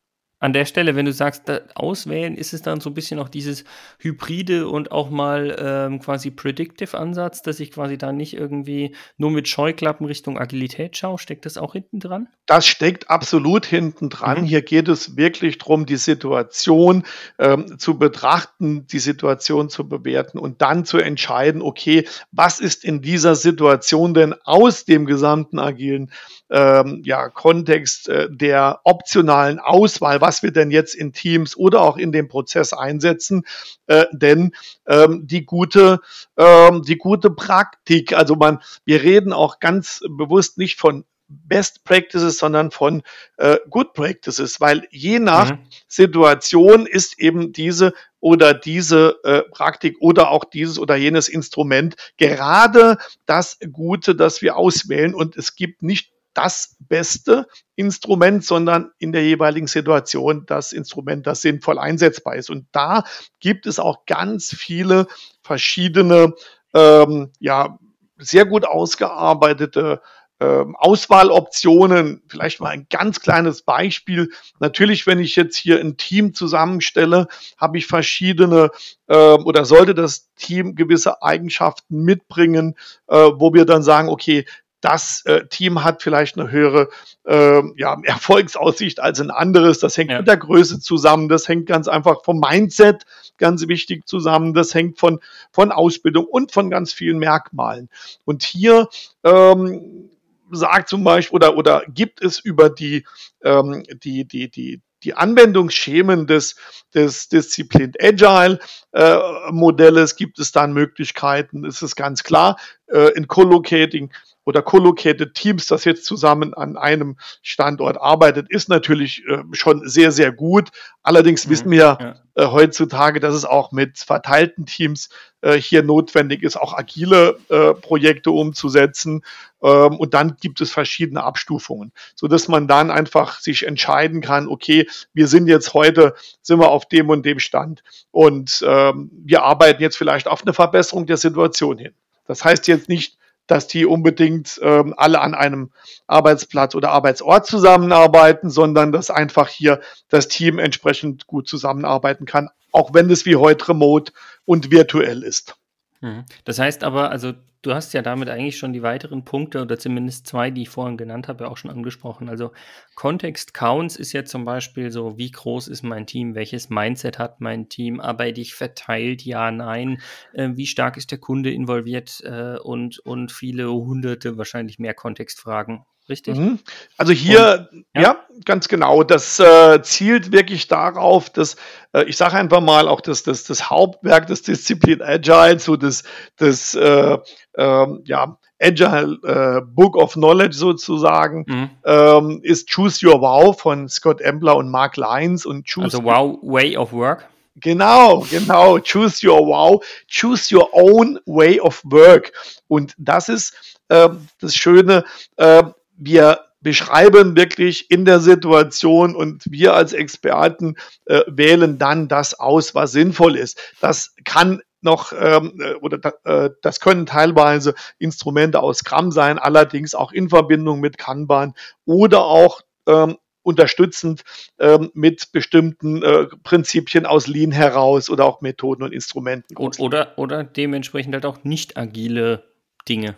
An 0.42 0.54
der 0.54 0.66
Stelle, 0.66 0.96
wenn 0.96 1.06
du 1.06 1.14
sagst, 1.14 1.44
auswählen, 1.76 2.36
ist 2.36 2.54
es 2.54 2.64
dann 2.64 2.82
so 2.82 2.90
ein 2.90 2.96
bisschen 2.96 3.20
auch 3.20 3.30
dieses 3.30 3.64
hybride 4.00 4.68
und 4.68 4.92
auch 4.92 5.12
mal 5.12 5.56
ähm, 5.60 6.00
quasi 6.00 6.32
predictive 6.32 6.98
Ansatz, 6.98 7.44
dass 7.44 7.60
ich 7.60 7.72
quasi 7.72 7.98
da 7.98 8.12
nicht 8.12 8.34
irgendwie 8.34 8.96
nur 9.18 9.30
mit 9.30 9.48
Scheuklappen 9.48 10.08
Richtung 10.08 10.40
Agilität 10.40 10.98
schaue? 10.98 11.20
Steckt 11.20 11.46
das 11.46 11.58
auch 11.58 11.74
hinten 11.74 12.00
dran? 12.00 12.28
Das 12.48 12.66
steckt 12.66 13.12
absolut 13.12 13.68
hinten 13.68 14.10
dran. 14.10 14.42
Mhm. 14.42 14.46
Hier 14.46 14.64
geht 14.64 14.88
es 14.88 15.16
wirklich 15.16 15.60
darum, 15.60 15.86
die 15.86 15.98
Situation 15.98 17.04
ähm, 17.38 17.78
zu 17.78 18.00
betrachten, 18.00 18.88
die 18.88 19.00
Situation 19.00 19.70
zu 19.70 19.88
bewerten 19.88 20.40
und 20.40 20.64
dann 20.64 20.86
zu 20.86 20.98
entscheiden, 20.98 21.62
okay, 21.62 22.08
was 22.32 22.60
ist 22.60 22.84
in 22.84 23.04
dieser 23.04 23.36
Situation 23.36 24.16
denn 24.16 24.34
aus 24.44 24.86
dem 24.86 25.06
gesamten 25.06 25.60
agilen 25.60 26.12
ähm, 26.50 27.02
ja, 27.06 27.30
Kontext 27.30 28.10
äh, 28.10 28.28
der 28.30 28.82
optionalen 28.84 29.60
Auswahl, 29.60 30.20
was 30.20 30.31
wir 30.44 30.52
denn 30.52 30.72
jetzt 30.72 30.96
in 30.96 31.14
Teams 31.14 31.56
oder 31.56 31.82
auch 31.82 31.98
in 31.98 32.12
dem 32.12 32.28
Prozess 32.28 32.74
einsetzen, 32.74 33.44
äh, 33.88 34.06
denn 34.12 34.54
ähm, 34.88 35.28
die 35.28 35.46
gute, 35.46 36.00
ähm, 36.38 36.82
die 36.84 36.98
gute 36.98 37.30
Praktik, 37.30 38.14
also 38.14 38.36
man, 38.36 38.60
wir 38.86 39.04
reden 39.04 39.34
auch 39.34 39.60
ganz 39.60 40.02
bewusst 40.10 40.58
nicht 40.58 40.80
von 40.80 41.06
Best 41.32 41.84
Practices, 41.86 42.38
sondern 42.38 42.72
von 42.72 43.04
äh, 43.38 43.58
Good 43.70 43.94
Practices, 43.94 44.60
weil 44.60 44.88
je 44.92 45.20
nach 45.20 45.52
mhm. 45.52 45.60
Situation 45.88 46.86
ist 46.86 47.20
eben 47.20 47.54
diese 47.54 47.94
oder 48.20 48.54
diese 48.54 49.20
äh, 49.24 49.42
Praktik 49.44 49.98
oder 50.00 50.30
auch 50.30 50.44
dieses 50.44 50.78
oder 50.78 50.96
jenes 50.96 51.30
Instrument 51.30 51.96
gerade 52.18 52.98
das 53.26 53.58
Gute, 53.72 54.16
das 54.16 54.42
wir 54.42 54.58
auswählen. 54.58 55.14
Und 55.14 55.38
es 55.38 55.56
gibt 55.56 55.82
nicht 55.82 56.12
das 56.34 56.76
beste 56.80 57.48
Instrument, 57.76 58.46
sondern 58.46 58.92
in 59.00 59.12
der 59.12 59.24
jeweiligen 59.24 59.68
Situation 59.68 60.46
das 60.46 60.72
Instrument, 60.72 61.28
das 61.28 61.42
sinnvoll 61.42 61.80
einsetzbar 61.80 62.36
ist. 62.36 62.50
Und 62.50 62.68
da 62.72 63.04
gibt 63.40 63.66
es 63.66 63.80
auch 63.80 64.06
ganz 64.06 64.56
viele 64.56 65.08
verschiedene, 65.44 66.34
ähm, 66.74 67.32
ja, 67.40 67.78
sehr 68.18 68.46
gut 68.46 68.66
ausgearbeitete 68.66 70.02
ähm, 70.42 70.76
Auswahloptionen. 70.76 72.24
Vielleicht 72.28 72.60
mal 72.62 72.70
ein 72.70 72.88
ganz 72.90 73.20
kleines 73.20 73.62
Beispiel. 73.62 74.32
Natürlich, 74.60 75.06
wenn 75.06 75.20
ich 75.20 75.36
jetzt 75.36 75.56
hier 75.56 75.80
ein 75.80 75.98
Team 75.98 76.34
zusammenstelle, 76.34 77.28
habe 77.58 77.78
ich 77.78 77.86
verschiedene 77.86 78.72
äh, 79.06 79.16
oder 79.16 79.66
sollte 79.66 79.94
das 79.94 80.34
Team 80.36 80.74
gewisse 80.74 81.22
Eigenschaften 81.22 82.04
mitbringen, 82.04 82.76
äh, 83.08 83.16
wo 83.16 83.54
wir 83.54 83.66
dann 83.66 83.84
sagen, 83.84 84.10
okay, 84.10 84.46
das 84.82 85.24
äh, 85.26 85.46
Team 85.48 85.84
hat 85.84 86.02
vielleicht 86.02 86.38
eine 86.38 86.52
höhere 86.52 86.90
äh, 87.26 87.62
ja, 87.78 87.98
Erfolgsaussicht 88.04 89.00
als 89.00 89.22
ein 89.22 89.32
anderes. 89.32 89.80
Das 89.80 89.98
hängt 89.98 90.12
ja. 90.12 90.18
mit 90.18 90.28
der 90.28 90.38
Größe 90.38 90.80
zusammen. 90.80 91.30
Das 91.30 91.48
hängt 91.48 91.68
ganz 91.68 91.88
einfach 91.88 92.24
vom 92.24 92.40
Mindset 92.40 93.06
ganz 93.38 93.68
wichtig 93.68 94.08
zusammen. 94.08 94.54
Das 94.54 94.74
hängt 94.74 95.00
von, 95.00 95.20
von 95.52 95.72
Ausbildung 95.72 96.26
und 96.26 96.52
von 96.52 96.70
ganz 96.70 96.94
vielen 96.94 97.20
Merkmalen. 97.20 97.90
Und 98.26 98.44
hier 98.44 98.90
ähm, 99.24 100.10
sagt 100.52 100.90
zum 100.90 101.04
Beispiel 101.04 101.36
oder, 101.36 101.56
oder 101.56 101.84
gibt 101.88 102.22
es 102.24 102.40
über 102.40 102.70
die, 102.70 103.06
ähm, 103.44 103.84
die, 104.04 104.26
die, 104.26 104.50
die, 104.50 104.82
die 105.04 105.14
Anwendungsschemen 105.14 106.28
des, 106.28 106.56
des 106.94 107.30
Disciplined 107.30 107.98
Agile 108.02 108.60
äh, 108.92 109.18
Modells 109.50 110.16
gibt 110.16 110.40
es 110.40 110.52
dann 110.52 110.74
Möglichkeiten, 110.74 111.64
ist 111.64 111.82
es 111.82 111.96
ganz 111.96 112.24
klar, 112.24 112.58
äh, 112.88 113.12
in 113.14 113.28
Collocating 113.28 114.12
oder 114.46 114.62
collocated 114.62 115.34
Teams, 115.34 115.68
das 115.68 115.86
jetzt 115.86 116.06
zusammen 116.06 116.54
an 116.54 116.78
einem 116.78 117.18
Standort 117.42 118.00
arbeitet, 118.00 118.48
ist 118.50 118.70
natürlich 118.70 119.24
äh, 119.28 119.44
schon 119.52 119.88
sehr, 119.88 120.12
sehr 120.12 120.32
gut. 120.32 120.70
Allerdings 121.04 121.46
mhm, 121.46 121.52
wissen 121.52 121.72
wir 121.72 121.98
ja. 122.00 122.16
äh, 122.36 122.48
heutzutage, 122.48 123.20
dass 123.20 123.36
es 123.36 123.46
auch 123.46 123.72
mit 123.72 124.00
verteilten 124.00 124.66
Teams 124.66 125.10
äh, 125.42 125.58
hier 125.58 125.84
notwendig 125.84 126.42
ist, 126.44 126.58
auch 126.58 126.78
agile 126.78 127.38
äh, 127.50 127.74
Projekte 127.76 128.32
umzusetzen. 128.32 129.24
Ähm, 129.62 129.98
und 129.98 130.14
dann 130.16 130.38
gibt 130.42 130.60
es 130.60 130.72
verschiedene 130.72 131.24
Abstufungen, 131.24 131.92
so 132.16 132.28
dass 132.28 132.48
man 132.48 132.68
dann 132.68 132.90
einfach 132.90 133.40
sich 133.40 133.68
entscheiden 133.68 134.22
kann, 134.22 134.48
okay, 134.48 134.88
wir 135.14 135.28
sind 135.28 135.48
jetzt 135.48 135.76
heute, 135.76 136.16
sind 136.42 136.60
wir 136.60 136.70
auf 136.70 136.88
dem 136.88 137.10
und 137.10 137.26
dem 137.26 137.40
Stand 137.40 137.84
und 138.10 138.64
ähm, 138.68 139.12
wir 139.24 139.44
arbeiten 139.44 139.84
jetzt 139.84 139.98
vielleicht 139.98 140.28
auf 140.28 140.42
eine 140.42 140.54
Verbesserung 140.54 141.06
der 141.06 141.18
Situation 141.18 141.78
hin. 141.78 141.94
Das 142.26 142.44
heißt 142.44 142.68
jetzt 142.68 142.90
nicht, 142.90 143.18
dass 143.52 143.68
die 143.68 143.86
unbedingt 143.86 144.62
ähm, 144.64 144.94
alle 144.96 145.20
an 145.20 145.36
einem 145.36 145.72
Arbeitsplatz 146.08 146.74
oder 146.74 146.92
Arbeitsort 146.92 147.46
zusammenarbeiten, 147.46 148.50
sondern 148.50 148.94
dass 148.94 149.12
einfach 149.12 149.50
hier 149.50 149.82
das 150.08 150.30
Team 150.30 150.58
entsprechend 150.58 151.28
gut 151.28 151.50
zusammenarbeiten 151.50 152.26
kann, 152.26 152.48
auch 152.72 152.94
wenn 152.94 153.10
es 153.10 153.26
wie 153.26 153.36
heute 153.36 153.68
remote 153.68 154.14
und 154.46 154.72
virtuell 154.72 155.22
ist. 155.22 155.58
Mhm. 156.02 156.26
Das 156.46 156.60
heißt 156.60 156.84
aber, 156.84 157.12
also 157.12 157.34
du 157.62 157.74
hast 157.74 157.94
ja 157.94 158.02
damit 158.02 158.28
eigentlich 158.28 158.58
schon 158.58 158.74
die 158.74 158.82
weiteren 158.82 159.24
Punkte 159.24 159.62
oder 159.62 159.78
zumindest 159.78 160.26
zwei, 160.26 160.50
die 160.50 160.64
ich 160.64 160.70
vorhin 160.70 160.98
genannt 160.98 161.28
habe, 161.28 161.48
auch 161.50 161.58
schon 161.58 161.70
angesprochen. 161.70 162.28
Also 162.28 162.52
Context 162.96 163.54
Counts 163.54 163.96
ist 163.96 164.14
ja 164.14 164.26
zum 164.26 164.46
Beispiel 164.46 164.92
so, 164.92 165.18
wie 165.18 165.30
groß 165.30 165.68
ist 165.68 165.84
mein 165.84 166.08
Team, 166.08 166.34
welches 166.36 166.70
Mindset 166.70 167.20
hat 167.20 167.40
mein 167.40 167.70
Team, 167.70 168.00
arbeite 168.00 168.42
ich 168.42 168.56
verteilt, 168.56 169.24
ja, 169.24 169.52
nein, 169.52 170.02
äh, 170.34 170.50
wie 170.54 170.66
stark 170.66 170.98
ist 170.98 171.12
der 171.12 171.20
Kunde 171.20 171.52
involviert 171.52 172.22
äh, 172.24 172.58
und, 172.58 173.00
und 173.00 173.32
viele 173.32 173.72
hunderte, 173.72 174.38
wahrscheinlich 174.38 174.80
mehr 174.80 174.96
Kontextfragen 174.96 175.86
richtig? 176.12 176.38
Mhm. 176.38 176.60
Also 176.98 177.14
hier, 177.14 177.70
Und, 177.72 177.86
ja. 177.96 178.02
ja. 178.02 178.20
ganz 178.46 178.68
genau. 178.68 179.04
Das 179.04 179.40
äh, 179.40 179.82
zielt 179.82 180.32
wirklich 180.32 180.68
darauf, 180.68 181.32
dass 181.32 181.56
äh, 181.94 182.04
ich 182.04 182.18
sage 182.18 182.36
einfach 182.36 182.62
mal 182.62 182.88
auch 182.88 183.02
das, 183.02 183.24
das, 183.24 183.46
das 183.46 183.70
Hauptwerk 183.70 184.28
des 184.28 184.44
Disziplin 184.44 185.02
Agile, 185.02 185.60
so 185.60 185.76
das, 185.76 186.04
das 186.38 186.76
äh, 186.76 187.18
ähm, 187.58 188.02
ja, 188.06 188.38
Agile 188.62 189.18
äh, 189.24 189.62
Book 189.62 189.96
of 189.96 190.14
Knowledge 190.14 190.56
sozusagen, 190.56 191.46
mhm. 191.48 191.70
ähm, 191.84 192.40
ist 192.44 192.70
Choose 192.70 193.04
Your 193.06 193.22
Wow 193.22 193.60
von 193.60 193.90
Scott 193.90 194.22
Embler 194.22 194.56
und 194.58 194.70
Mark 194.70 194.98
Lyons 194.98 195.48
und 195.48 195.68
Choose 195.68 195.98
Also 195.98 196.04
Wow 196.04 196.38
Way 196.44 196.78
of 196.78 196.94
Work. 196.94 197.28
Genau, 197.56 198.26
genau. 198.30 198.80
Choose 198.80 199.28
your 199.28 199.46
wow. 199.46 199.84
Choose 200.08 200.56
your 200.56 200.70
own 200.74 201.20
way 201.26 201.60
of 201.60 201.82
work. 201.84 202.32
Und 202.68 202.96
das 202.98 203.28
ist 203.30 203.80
äh, 203.90 204.10
das 204.40 204.56
Schöne. 204.56 205.04
Äh, 205.36 205.64
wir 206.02 206.40
beschreiben 206.62 207.36
wirklich 207.36 207.90
in 207.90 208.06
der 208.06 208.20
Situation 208.20 209.16
und 209.16 209.44
wir 209.50 209.74
als 209.74 209.94
Experten 209.94 210.76
äh, 211.06 211.22
wählen 211.28 211.78
dann 211.78 212.08
das 212.08 212.40
aus, 212.40 212.76
was 212.76 212.92
sinnvoll 212.92 213.36
ist. 213.36 213.60
Das 213.82 214.16
kann 214.24 214.62
noch 214.82 215.14
ähm, 215.14 215.60
äh, 215.60 215.74
oder 215.76 216.14
äh, 216.24 216.50
das 216.62 216.80
können 216.80 217.06
teilweise 217.06 217.76
Instrumente 218.00 218.60
aus 218.60 218.80
Scrum 218.80 219.12
sein, 219.12 219.40
allerdings 219.40 219.96
auch 219.96 220.12
in 220.12 220.30
Verbindung 220.30 220.80
mit 220.80 220.98
Kanban 220.98 221.54
oder 221.86 222.26
auch 222.26 222.62
ähm, 222.88 223.18
unterstützend 223.44 224.24
ähm, 224.60 224.92
mit 224.94 225.32
bestimmten 225.32 226.04
äh, 226.04 226.28
Prinzipien 226.44 227.06
aus 227.06 227.28
Lean 227.28 227.52
heraus 227.52 228.10
oder 228.10 228.26
auch 228.26 228.42
Methoden 228.42 228.84
und 228.84 228.94
Instrumenten. 228.94 229.56
Oder, 229.58 230.18
oder 230.18 230.44
dementsprechend 230.44 231.14
halt 231.14 231.26
auch 231.26 231.44
nicht 231.44 231.78
agile 231.78 232.44
Dinge. 232.88 233.18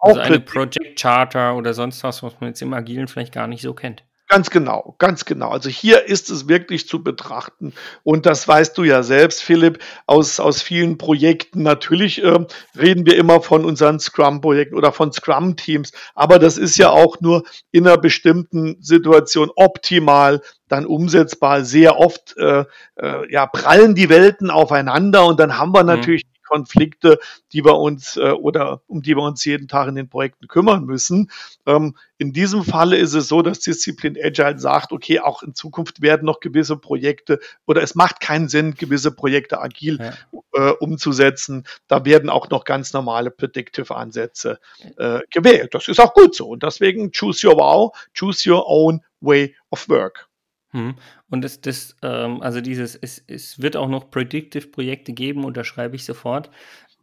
Also 0.00 0.20
eine 0.20 0.40
Project 0.40 1.00
Charter 1.00 1.56
oder 1.56 1.74
sonst 1.74 2.02
was, 2.04 2.22
was 2.22 2.40
man 2.40 2.50
jetzt 2.50 2.62
im 2.62 2.72
Agilen 2.72 3.08
vielleicht 3.08 3.32
gar 3.32 3.46
nicht 3.46 3.62
so 3.62 3.74
kennt. 3.74 4.02
Ganz 4.30 4.50
genau, 4.50 4.94
ganz 4.98 5.24
genau. 5.24 5.48
Also 5.48 5.68
hier 5.68 6.06
ist 6.06 6.30
es 6.30 6.46
wirklich 6.46 6.86
zu 6.86 7.02
betrachten. 7.02 7.72
Und 8.04 8.26
das 8.26 8.46
weißt 8.46 8.78
du 8.78 8.84
ja 8.84 9.02
selbst, 9.02 9.42
Philipp, 9.42 9.80
aus, 10.06 10.38
aus 10.38 10.62
vielen 10.62 10.98
Projekten. 10.98 11.64
Natürlich 11.64 12.22
äh, 12.22 12.38
reden 12.78 13.06
wir 13.06 13.16
immer 13.16 13.42
von 13.42 13.64
unseren 13.64 13.98
Scrum-Projekten 13.98 14.76
oder 14.76 14.92
von 14.92 15.10
Scrum-Teams. 15.12 15.90
Aber 16.14 16.38
das 16.38 16.58
ist 16.58 16.78
ja 16.78 16.90
auch 16.90 17.20
nur 17.20 17.42
in 17.72 17.88
einer 17.88 17.98
bestimmten 17.98 18.80
Situation 18.80 19.50
optimal 19.56 20.42
dann 20.68 20.86
umsetzbar. 20.86 21.64
Sehr 21.64 21.98
oft 21.98 22.36
äh, 22.36 22.66
äh, 23.02 23.32
ja, 23.32 23.46
prallen 23.46 23.96
die 23.96 24.08
Welten 24.10 24.52
aufeinander 24.52 25.26
und 25.26 25.40
dann 25.40 25.58
haben 25.58 25.72
wir 25.72 25.82
mhm. 25.82 25.88
natürlich. 25.88 26.22
Konflikte, 26.50 27.18
die 27.52 27.64
wir 27.64 27.78
uns 27.78 28.16
äh, 28.16 28.32
oder 28.32 28.82
um 28.88 29.02
die 29.02 29.16
wir 29.16 29.22
uns 29.22 29.44
jeden 29.44 29.68
Tag 29.68 29.88
in 29.88 29.94
den 29.94 30.08
Projekten 30.08 30.48
kümmern 30.48 30.84
müssen. 30.84 31.30
Ähm, 31.64 31.96
in 32.18 32.32
diesem 32.32 32.64
Falle 32.64 32.96
ist 32.96 33.14
es 33.14 33.28
so, 33.28 33.40
dass 33.40 33.60
Disziplin 33.60 34.18
Agile 34.20 34.58
sagt, 34.58 34.90
okay, 34.92 35.20
auch 35.20 35.42
in 35.42 35.54
Zukunft 35.54 36.02
werden 36.02 36.26
noch 36.26 36.40
gewisse 36.40 36.76
Projekte 36.76 37.38
oder 37.66 37.82
es 37.82 37.94
macht 37.94 38.20
keinen 38.20 38.48
Sinn, 38.48 38.74
gewisse 38.74 39.12
Projekte 39.12 39.60
agil 39.60 39.98
ja. 40.00 40.12
äh, 40.54 40.72
umzusetzen. 40.72 41.66
Da 41.86 42.04
werden 42.04 42.28
auch 42.30 42.50
noch 42.50 42.64
ganz 42.64 42.92
normale 42.92 43.30
Predictive-Ansätze 43.30 44.58
äh, 44.96 45.20
gewählt. 45.30 45.72
Das 45.72 45.86
ist 45.86 46.00
auch 46.00 46.14
gut 46.14 46.34
so. 46.34 46.48
Und 46.48 46.64
deswegen 46.64 47.12
choose 47.12 47.46
your 47.46 47.56
wow, 47.56 47.96
choose 48.12 48.50
your 48.50 48.68
own 48.68 49.02
way 49.20 49.54
of 49.70 49.88
work. 49.88 50.29
Hm. 50.72 50.94
Und 51.28 51.42
das, 51.42 51.60
das 51.60 51.96
ähm, 52.02 52.42
also 52.42 52.60
dieses, 52.60 52.94
es, 52.94 53.22
es 53.26 53.60
wird 53.60 53.76
auch 53.76 53.88
noch 53.88 54.10
Predictive-Projekte 54.10 55.12
geben, 55.12 55.44
unterschreibe 55.44 55.96
ich 55.96 56.04
sofort. 56.04 56.50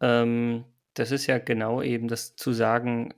Ähm, 0.01 0.63
das 0.93 1.11
ist 1.11 1.27
ja 1.27 1.37
genau 1.37 1.81
eben 1.81 2.07
das 2.07 2.35
zu 2.35 2.53
sagen, 2.53 3.13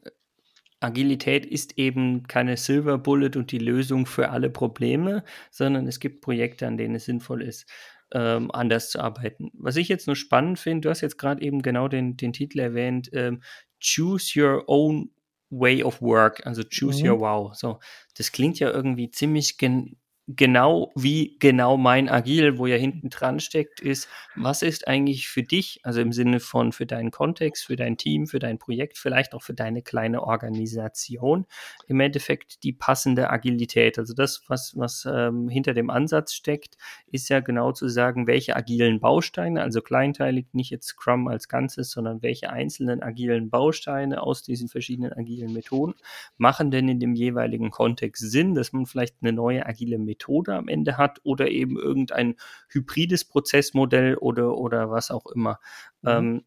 Agilität 0.79 1.45
ist 1.45 1.77
eben 1.77 2.23
keine 2.27 2.57
Silver 2.57 2.97
Bullet 2.97 3.31
und 3.35 3.51
die 3.51 3.59
Lösung 3.59 4.05
für 4.05 4.29
alle 4.29 4.49
Probleme, 4.49 5.23
sondern 5.51 5.87
es 5.87 5.99
gibt 5.99 6.21
Projekte, 6.21 6.67
an 6.67 6.77
denen 6.77 6.95
es 6.95 7.05
sinnvoll 7.05 7.41
ist, 7.41 7.69
ähm, 8.13 8.49
anders 8.51 8.89
zu 8.89 8.99
arbeiten. 8.99 9.51
Was 9.53 9.75
ich 9.75 9.89
jetzt 9.89 10.07
nur 10.07 10.15
spannend 10.15 10.57
finde, 10.57 10.81
du 10.81 10.89
hast 10.89 11.01
jetzt 11.01 11.17
gerade 11.17 11.41
eben 11.41 11.61
genau 11.61 11.87
den, 11.87 12.15
den 12.15 12.33
Titel 12.33 12.59
erwähnt, 12.59 13.09
ähm, 13.13 13.41
Choose 13.81 14.39
Your 14.39 14.63
Own 14.67 15.11
Way 15.49 15.83
of 15.83 16.01
Work, 16.01 16.45
also 16.45 16.63
Choose 16.63 17.03
mhm. 17.03 17.11
Your 17.11 17.19
Wow. 17.19 17.55
So, 17.55 17.79
das 18.17 18.31
klingt 18.31 18.59
ja 18.59 18.69
irgendwie 18.71 19.11
ziemlich 19.11 19.57
gen 19.57 19.97
genau 20.36 20.91
wie 20.95 21.38
genau 21.39 21.75
mein 21.75 22.07
Agil, 22.07 22.59
wo 22.59 22.67
ja 22.67 22.75
hinten 22.75 23.09
dran 23.09 23.39
steckt, 23.39 23.79
ist, 23.79 24.07
was 24.36 24.62
ist 24.62 24.88
eigentlich 24.88 25.27
für 25.27 25.41
dich, 25.41 25.79
also 25.83 26.01
im 26.01 26.12
Sinne 26.12 26.39
von 26.39 26.71
für 26.71 26.86
deinen 26.86 27.09
Kontext, 27.09 27.65
für 27.65 27.75
dein 27.75 27.98
Team, 27.98 28.27
für 28.27 28.38
dein 28.38 28.59
Projekt, 28.59 28.98
vielleicht 29.00 29.33
auch 29.33 29.41
für 29.41 29.55
deine 29.55 29.81
kleine 29.81 30.21
Organisation, 30.21 31.45
im 31.88 32.00
Endeffekt 32.00 32.63
die 32.63 32.74
passende 32.74 33.31
Agilität. 33.31 33.98
Also 33.98 34.13
das, 34.13 34.43
was, 34.48 34.77
was 34.77 35.07
ähm, 35.12 35.50
hinter 35.50 35.74
dem 35.74 35.89
Ansatz 35.89 36.33
steckt, 36.33 36.77
ist 37.07 37.29
ja 37.29 37.39
genau 37.39 37.71
zu 37.71 37.88
sagen, 37.88 38.27
welche 38.27 38.55
agilen 38.55 39.00
Bausteine, 39.00 39.63
also 39.63 39.81
kleinteilig, 39.81 40.45
nicht 40.53 40.69
jetzt 40.69 40.89
Scrum 40.89 41.27
als 41.27 41.48
Ganzes, 41.48 41.89
sondern 41.89 42.21
welche 42.21 42.51
einzelnen 42.51 43.01
agilen 43.01 43.50
Bausteine 43.50 44.21
aus 44.21 44.43
diesen 44.43 44.67
verschiedenen 44.67 45.13
agilen 45.13 45.53
Methoden 45.53 45.95
machen 46.38 46.69
denn 46.69 46.88
in 46.88 47.00
dem 47.00 47.15
jeweiligen 47.15 47.71
Kontext 47.71 48.29
Sinn, 48.29 48.53
dass 48.53 48.74
man 48.74 48.86
vielleicht 48.86 49.15
eine 49.21 49.33
neue 49.33 49.65
agile 49.65 49.98
Methode 49.98 50.18
Methode 50.19 50.53
am 50.53 50.67
Ende 50.67 50.97
hat 50.97 51.19
oder 51.23 51.49
eben 51.49 51.77
irgendein 51.77 52.35
hybrides 52.67 53.25
Prozessmodell 53.25 54.15
oder, 54.15 54.57
oder 54.57 54.91
was 54.91 55.11
auch 55.11 55.25
immer. 55.27 55.59
Mhm. 56.01 56.09
Ähm, 56.09 56.43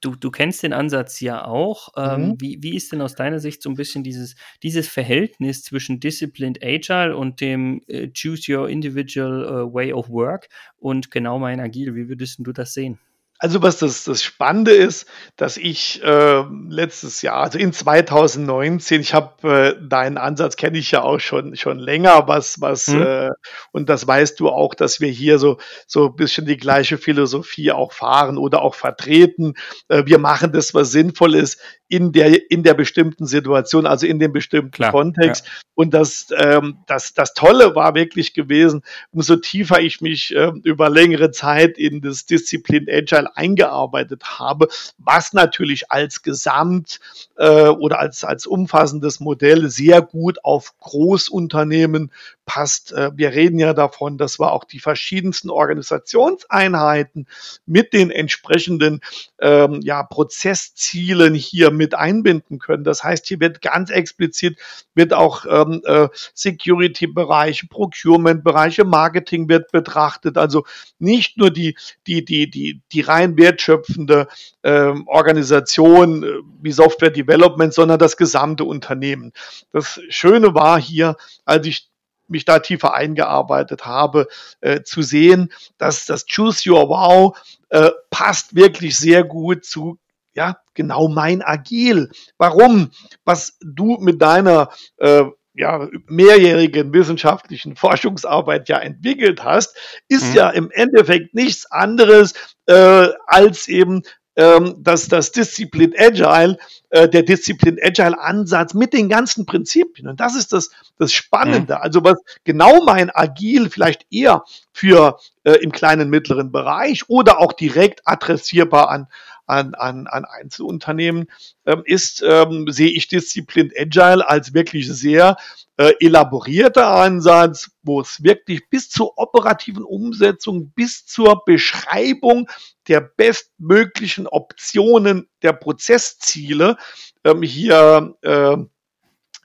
du, 0.00 0.14
du 0.14 0.30
kennst 0.30 0.62
den 0.62 0.72
Ansatz 0.72 1.20
ja 1.20 1.44
auch. 1.44 1.88
Ähm, 1.96 2.28
mhm. 2.28 2.40
wie, 2.40 2.62
wie 2.62 2.76
ist 2.76 2.92
denn 2.92 3.02
aus 3.02 3.14
deiner 3.14 3.40
Sicht 3.40 3.62
so 3.62 3.70
ein 3.70 3.74
bisschen 3.74 4.04
dieses, 4.04 4.36
dieses 4.62 4.88
Verhältnis 4.88 5.62
zwischen 5.62 6.00
Disciplined 6.00 6.62
Agile 6.62 7.16
und 7.16 7.40
dem 7.40 7.82
äh, 7.88 8.08
Choose 8.08 8.52
Your 8.52 8.68
Individual 8.68 9.66
uh, 9.66 9.74
Way 9.74 9.92
of 9.92 10.08
Work 10.08 10.48
und 10.78 11.10
genau 11.10 11.38
mein 11.38 11.60
Agil? 11.60 11.94
Wie 11.94 12.08
würdest 12.08 12.38
du 12.38 12.52
das 12.52 12.74
sehen? 12.74 12.98
Also 13.38 13.62
was 13.62 13.78
das, 13.78 14.04
das 14.04 14.22
Spannende 14.22 14.70
ist, 14.70 15.06
dass 15.36 15.58
ich 15.58 16.02
äh, 16.02 16.44
letztes 16.68 17.20
Jahr, 17.20 17.42
also 17.42 17.58
in 17.58 17.72
2019, 17.72 19.02
ich 19.02 19.12
habe 19.12 19.76
äh, 19.78 19.88
deinen 19.88 20.16
Ansatz 20.16 20.56
kenne 20.56 20.78
ich 20.78 20.90
ja 20.90 21.02
auch 21.02 21.20
schon 21.20 21.54
schon 21.56 21.78
länger, 21.78 22.28
was 22.28 22.60
was 22.60 22.88
mhm. 22.88 23.02
äh, 23.02 23.30
und 23.72 23.90
das 23.90 24.06
weißt 24.06 24.40
du 24.40 24.48
auch, 24.48 24.74
dass 24.74 25.00
wir 25.00 25.10
hier 25.10 25.38
so 25.38 25.58
so 25.86 26.06
ein 26.06 26.16
bisschen 26.16 26.46
die 26.46 26.56
gleiche 26.56 26.96
Philosophie 26.96 27.72
auch 27.72 27.92
fahren 27.92 28.38
oder 28.38 28.62
auch 28.62 28.74
vertreten. 28.74 29.54
Äh, 29.88 30.04
wir 30.06 30.18
machen 30.18 30.52
das, 30.52 30.72
was 30.72 30.90
sinnvoll 30.90 31.34
ist 31.34 31.60
in 31.88 32.12
der 32.12 32.50
in 32.50 32.62
der 32.62 32.74
bestimmten 32.74 33.26
Situation, 33.26 33.86
also 33.86 34.06
in 34.06 34.18
dem 34.18 34.32
bestimmten 34.32 34.70
Klar, 34.70 34.92
Kontext. 34.92 35.46
Ja. 35.46 35.52
Und 35.74 35.92
das 35.92 36.28
ähm, 36.36 36.78
das 36.86 37.12
das 37.12 37.34
Tolle 37.34 37.74
war 37.74 37.94
wirklich 37.94 38.32
gewesen, 38.32 38.82
umso 39.10 39.36
tiefer 39.36 39.80
ich 39.80 40.00
mich 40.00 40.34
äh, 40.34 40.52
über 40.64 40.88
längere 40.88 41.30
Zeit 41.30 41.76
in 41.76 42.00
das 42.00 42.24
Disziplin 42.24 42.86
Agile 42.90 43.25
Teil 43.26 43.30
eingearbeitet 43.34 44.38
habe, 44.38 44.68
was 44.98 45.32
natürlich 45.32 45.90
als 45.90 46.22
Gesamt 46.22 47.00
äh, 47.36 47.68
oder 47.68 47.98
als, 47.98 48.24
als 48.24 48.46
umfassendes 48.46 49.20
Modell 49.20 49.68
sehr 49.70 50.02
gut 50.02 50.44
auf 50.44 50.74
Großunternehmen 50.80 52.12
passt. 52.46 52.92
Äh, 52.92 53.10
wir 53.14 53.32
reden 53.32 53.58
ja 53.58 53.74
davon, 53.74 54.16
dass 54.16 54.40
wir 54.40 54.52
auch 54.52 54.64
die 54.64 54.78
verschiedensten 54.78 55.50
Organisationseinheiten 55.50 57.26
mit 57.66 57.92
den 57.92 58.10
entsprechenden 58.10 59.00
ähm, 59.40 59.80
ja, 59.82 60.02
Prozesszielen 60.04 61.34
hier 61.34 61.70
mit 61.70 61.94
einbinden 61.94 62.58
können. 62.58 62.84
Das 62.84 63.04
heißt, 63.04 63.26
hier 63.26 63.40
wird 63.40 63.60
ganz 63.60 63.90
explizit 63.90 64.58
wird 64.94 65.12
auch 65.12 65.44
ähm, 65.48 65.82
äh, 65.84 66.08
Security-Bereiche, 66.34 67.66
Procurement-Bereiche, 67.66 68.84
Marketing 68.84 69.48
wird 69.48 69.70
betrachtet. 69.72 70.38
Also 70.38 70.64
nicht 70.98 71.36
nur 71.36 71.50
die, 71.50 71.76
die, 72.06 72.24
die, 72.24 72.48
die, 72.48 72.80
die 72.92 73.00
rein 73.00 73.36
wertschöpfende 73.36 74.28
ähm, 74.62 75.06
Organisation 75.08 76.22
äh, 76.22 76.28
wie 76.62 76.72
Software 76.72 77.10
Development, 77.10 77.74
sondern 77.74 77.98
das 77.98 78.16
gesamte 78.16 78.64
Unternehmen. 78.64 79.32
Das 79.72 80.00
Schöne 80.08 80.54
war 80.54 80.80
hier, 80.80 81.16
als 81.44 81.66
ich 81.66 81.90
mich 82.28 82.44
da 82.44 82.58
tiefer 82.58 82.94
eingearbeitet 82.94 83.86
habe, 83.86 84.28
äh, 84.60 84.82
zu 84.82 85.02
sehen, 85.02 85.52
dass 85.78 86.04
das 86.06 86.26
Choose 86.26 86.70
Your 86.70 86.88
Wow 86.88 87.38
äh, 87.70 87.90
passt 88.10 88.54
wirklich 88.54 88.96
sehr 88.96 89.24
gut 89.24 89.64
zu 89.64 89.98
ja, 90.36 90.58
genau 90.74 91.08
mein 91.08 91.42
Agil. 91.42 92.10
Warum? 92.36 92.90
Was 93.24 93.56
du 93.60 93.96
mit 93.98 94.20
deiner 94.20 94.68
äh, 94.98 95.24
ja, 95.54 95.88
mehrjährigen 96.06 96.92
wissenschaftlichen 96.92 97.76
Forschungsarbeit 97.76 98.68
ja 98.68 98.78
entwickelt 98.78 99.42
hast, 99.42 99.74
ist 100.08 100.30
mhm. 100.30 100.34
ja 100.34 100.50
im 100.50 100.70
Endeffekt 100.70 101.34
nichts 101.34 101.64
anderes 101.70 102.34
äh, 102.66 103.08
als 103.26 103.66
eben 103.66 104.02
ähm, 104.36 104.76
dass 104.78 105.08
das 105.08 105.32
Disziplin 105.32 105.94
Agile, 105.98 106.58
äh, 106.90 107.08
der 107.08 107.22
Disziplin 107.22 107.78
Agile 107.82 108.20
Ansatz 108.20 108.74
mit 108.74 108.92
den 108.92 109.08
ganzen 109.08 109.46
Prinzipien. 109.46 110.08
Und 110.08 110.20
das 110.20 110.36
ist 110.36 110.52
das, 110.52 110.70
das 110.98 111.12
Spannende. 111.12 111.74
Mhm. 111.74 111.80
Also 111.80 112.04
was 112.04 112.18
genau 112.44 112.84
mein 112.84 113.10
Agil 113.10 113.70
vielleicht 113.70 114.06
eher 114.10 114.44
für 114.72 115.18
äh, 115.44 115.52
im 115.52 115.72
kleinen, 115.72 116.10
mittleren 116.10 116.52
Bereich 116.52 117.08
oder 117.08 117.40
auch 117.40 117.54
direkt 117.54 118.02
adressierbar 118.04 118.90
an, 118.90 119.08
an, 119.46 119.74
an, 119.74 120.06
an 120.06 120.24
Einzelunternehmen 120.24 121.30
ähm, 121.64 121.82
ist, 121.84 122.22
ähm, 122.26 122.66
sehe 122.68 122.90
ich 122.90 123.08
Disziplin 123.08 123.72
Agile 123.78 124.28
als 124.28 124.54
wirklich 124.54 124.88
sehr 124.88 125.36
äh, 125.76 125.92
elaborierter 126.00 126.88
Ansatz, 126.88 127.70
wo 127.82 128.00
es 128.00 128.22
wirklich 128.22 128.68
bis 128.70 128.88
zur 128.88 129.18
operativen 129.18 129.84
Umsetzung, 129.84 130.70
bis 130.70 131.06
zur 131.06 131.44
Beschreibung 131.44 132.48
der 132.88 133.00
bestmöglichen 133.00 134.26
Optionen 134.26 135.28
der 135.42 135.52
Prozessziele 135.52 136.76
ähm, 137.24 137.42
hier 137.42 138.14
äh, 138.22 138.56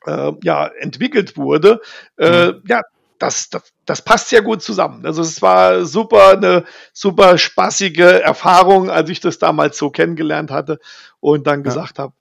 äh, 0.05 0.33
ja, 0.43 0.67
entwickelt 0.79 1.37
wurde. 1.37 1.81
Äh, 2.17 2.53
mhm. 2.53 2.63
Ja, 2.67 2.81
das, 3.21 3.49
das, 3.49 3.71
das 3.85 4.01
passt 4.01 4.29
sehr 4.29 4.41
gut 4.41 4.61
zusammen. 4.61 5.05
Also 5.05 5.21
es 5.21 5.41
war 5.41 5.85
super, 5.85 6.31
eine 6.31 6.65
super 6.93 7.37
spaßige 7.37 8.21
Erfahrung, 8.23 8.89
als 8.89 9.09
ich 9.09 9.19
das 9.19 9.37
damals 9.37 9.77
so 9.77 9.89
kennengelernt 9.89 10.51
hatte 10.51 10.79
und 11.19 11.45
dann 11.47 11.59
ja. 11.59 11.63
gesagt 11.63 11.99
habe, 11.99 12.13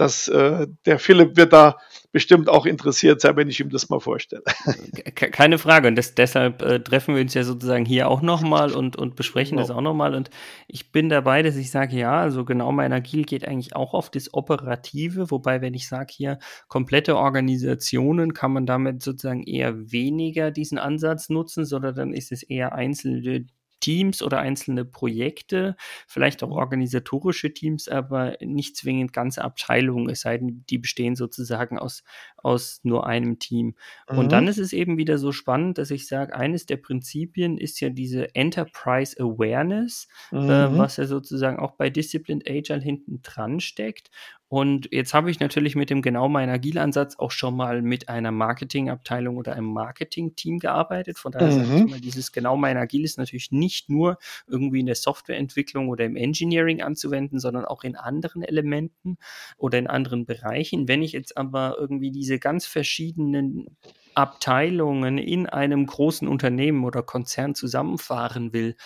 dass 0.00 0.28
äh, 0.28 0.66
der 0.86 0.98
Philipp 0.98 1.36
wird 1.36 1.52
da 1.52 1.76
bestimmt 2.10 2.48
auch 2.48 2.64
interessiert 2.64 3.20
sein, 3.20 3.36
wenn 3.36 3.48
ich 3.48 3.60
ihm 3.60 3.68
das 3.68 3.90
mal 3.90 4.00
vorstelle. 4.00 4.42
Keine 5.14 5.58
Frage. 5.58 5.88
Und 5.88 5.96
das, 5.96 6.14
deshalb 6.14 6.62
äh, 6.62 6.80
treffen 6.80 7.14
wir 7.14 7.22
uns 7.22 7.34
ja 7.34 7.44
sozusagen 7.44 7.84
hier 7.84 8.08
auch 8.08 8.22
nochmal 8.22 8.72
und, 8.72 8.96
und 8.96 9.14
besprechen 9.14 9.56
genau. 9.56 9.68
das 9.68 9.76
auch 9.76 9.82
nochmal. 9.82 10.14
Und 10.14 10.30
ich 10.68 10.90
bin 10.90 11.10
dabei, 11.10 11.42
dass 11.42 11.56
ich 11.56 11.70
sage, 11.70 11.96
ja, 11.96 12.18
also 12.18 12.44
genau 12.44 12.72
mein 12.72 12.92
Agil 12.92 13.24
geht 13.24 13.46
eigentlich 13.46 13.76
auch 13.76 13.92
auf 13.92 14.10
das 14.10 14.32
Operative. 14.32 15.30
Wobei, 15.30 15.60
wenn 15.60 15.74
ich 15.74 15.86
sage 15.86 16.12
hier 16.14 16.38
komplette 16.68 17.16
Organisationen, 17.16 18.32
kann 18.32 18.52
man 18.52 18.64
damit 18.64 19.02
sozusagen 19.02 19.42
eher 19.42 19.92
weniger 19.92 20.50
diesen 20.50 20.78
Ansatz 20.78 21.28
nutzen, 21.28 21.66
sondern 21.66 21.94
dann 21.94 22.12
ist 22.14 22.32
es 22.32 22.42
eher 22.42 22.72
einzelne 22.74 23.46
Teams 23.80 24.22
oder 24.22 24.38
einzelne 24.38 24.84
Projekte, 24.84 25.76
vielleicht 26.06 26.42
auch 26.42 26.48
mhm. 26.48 26.54
organisatorische 26.54 27.52
Teams, 27.52 27.88
aber 27.88 28.36
nicht 28.40 28.76
zwingend 28.76 29.12
ganze 29.12 29.42
Abteilungen, 29.42 30.10
es 30.10 30.22
sei 30.22 30.38
denn, 30.38 30.64
die 30.68 30.78
bestehen 30.78 31.16
sozusagen 31.16 31.78
aus, 31.78 32.02
aus 32.36 32.80
nur 32.82 33.06
einem 33.06 33.38
Team. 33.38 33.74
Mhm. 34.10 34.18
Und 34.18 34.32
dann 34.32 34.44
mhm. 34.44 34.50
ist 34.50 34.58
es 34.58 34.72
eben 34.72 34.98
wieder 34.98 35.18
so 35.18 35.32
spannend, 35.32 35.78
dass 35.78 35.90
ich 35.90 36.06
sage, 36.06 36.34
eines 36.34 36.66
der 36.66 36.76
Prinzipien 36.76 37.58
ist 37.58 37.80
ja 37.80 37.90
diese 37.90 38.34
Enterprise 38.34 39.16
Awareness, 39.18 40.08
äh, 40.32 40.36
mhm. 40.36 40.50
äh, 40.50 40.78
was 40.78 40.96
ja 40.96 41.06
sozusagen 41.06 41.58
auch 41.58 41.72
bei 41.72 41.90
Disciplined 41.90 42.48
Agile 42.48 42.80
hinten 42.80 43.22
dran 43.22 43.60
steckt. 43.60 44.10
Und 44.48 44.88
jetzt 44.92 45.12
habe 45.12 45.30
ich 45.30 45.40
natürlich 45.40 45.76
mit 45.76 45.90
dem 45.90 46.00
genau 46.00 46.28
meinen 46.28 46.48
Agil-Ansatz 46.48 47.16
auch 47.18 47.30
schon 47.30 47.54
mal 47.54 47.82
mit 47.82 48.08
einer 48.08 48.30
Marketingabteilung 48.30 49.36
oder 49.36 49.52
einem 49.52 49.72
Marketing-Team 49.72 50.58
gearbeitet. 50.58 51.18
Von 51.18 51.32
daher 51.32 51.48
mhm. 51.48 51.52
sage 51.52 51.76
ich 51.76 51.84
mhm. 51.84 51.90
mal, 51.90 52.00
dieses 52.00 52.32
genau 52.32 52.56
mein 52.56 52.78
Agil 52.78 53.04
ist 53.04 53.18
natürlich 53.18 53.52
nicht 53.52 53.90
nur 53.90 54.16
irgendwie 54.46 54.80
in 54.80 54.86
der 54.86 54.94
Softwareentwicklung 54.94 55.90
oder 55.90 56.06
im 56.06 56.16
Engineering 56.16 56.80
anzuwenden, 56.80 57.38
sondern 57.38 57.66
auch 57.66 57.84
in 57.84 57.94
anderen 57.94 58.42
Elementen 58.42 59.18
oder 59.58 59.78
in 59.78 59.86
anderen 59.86 60.24
Bereichen. 60.24 60.88
Wenn 60.88 61.02
ich 61.02 61.12
jetzt 61.12 61.36
aber 61.36 61.76
irgendwie 61.78 62.10
diese 62.10 62.38
ganz 62.38 62.64
verschiedenen 62.64 63.76
Abteilungen 64.14 65.18
in 65.18 65.46
einem 65.46 65.84
großen 65.84 66.26
Unternehmen 66.26 66.84
oder 66.84 67.02
Konzern 67.02 67.54
zusammenfahren 67.54 68.54
will, 68.54 68.76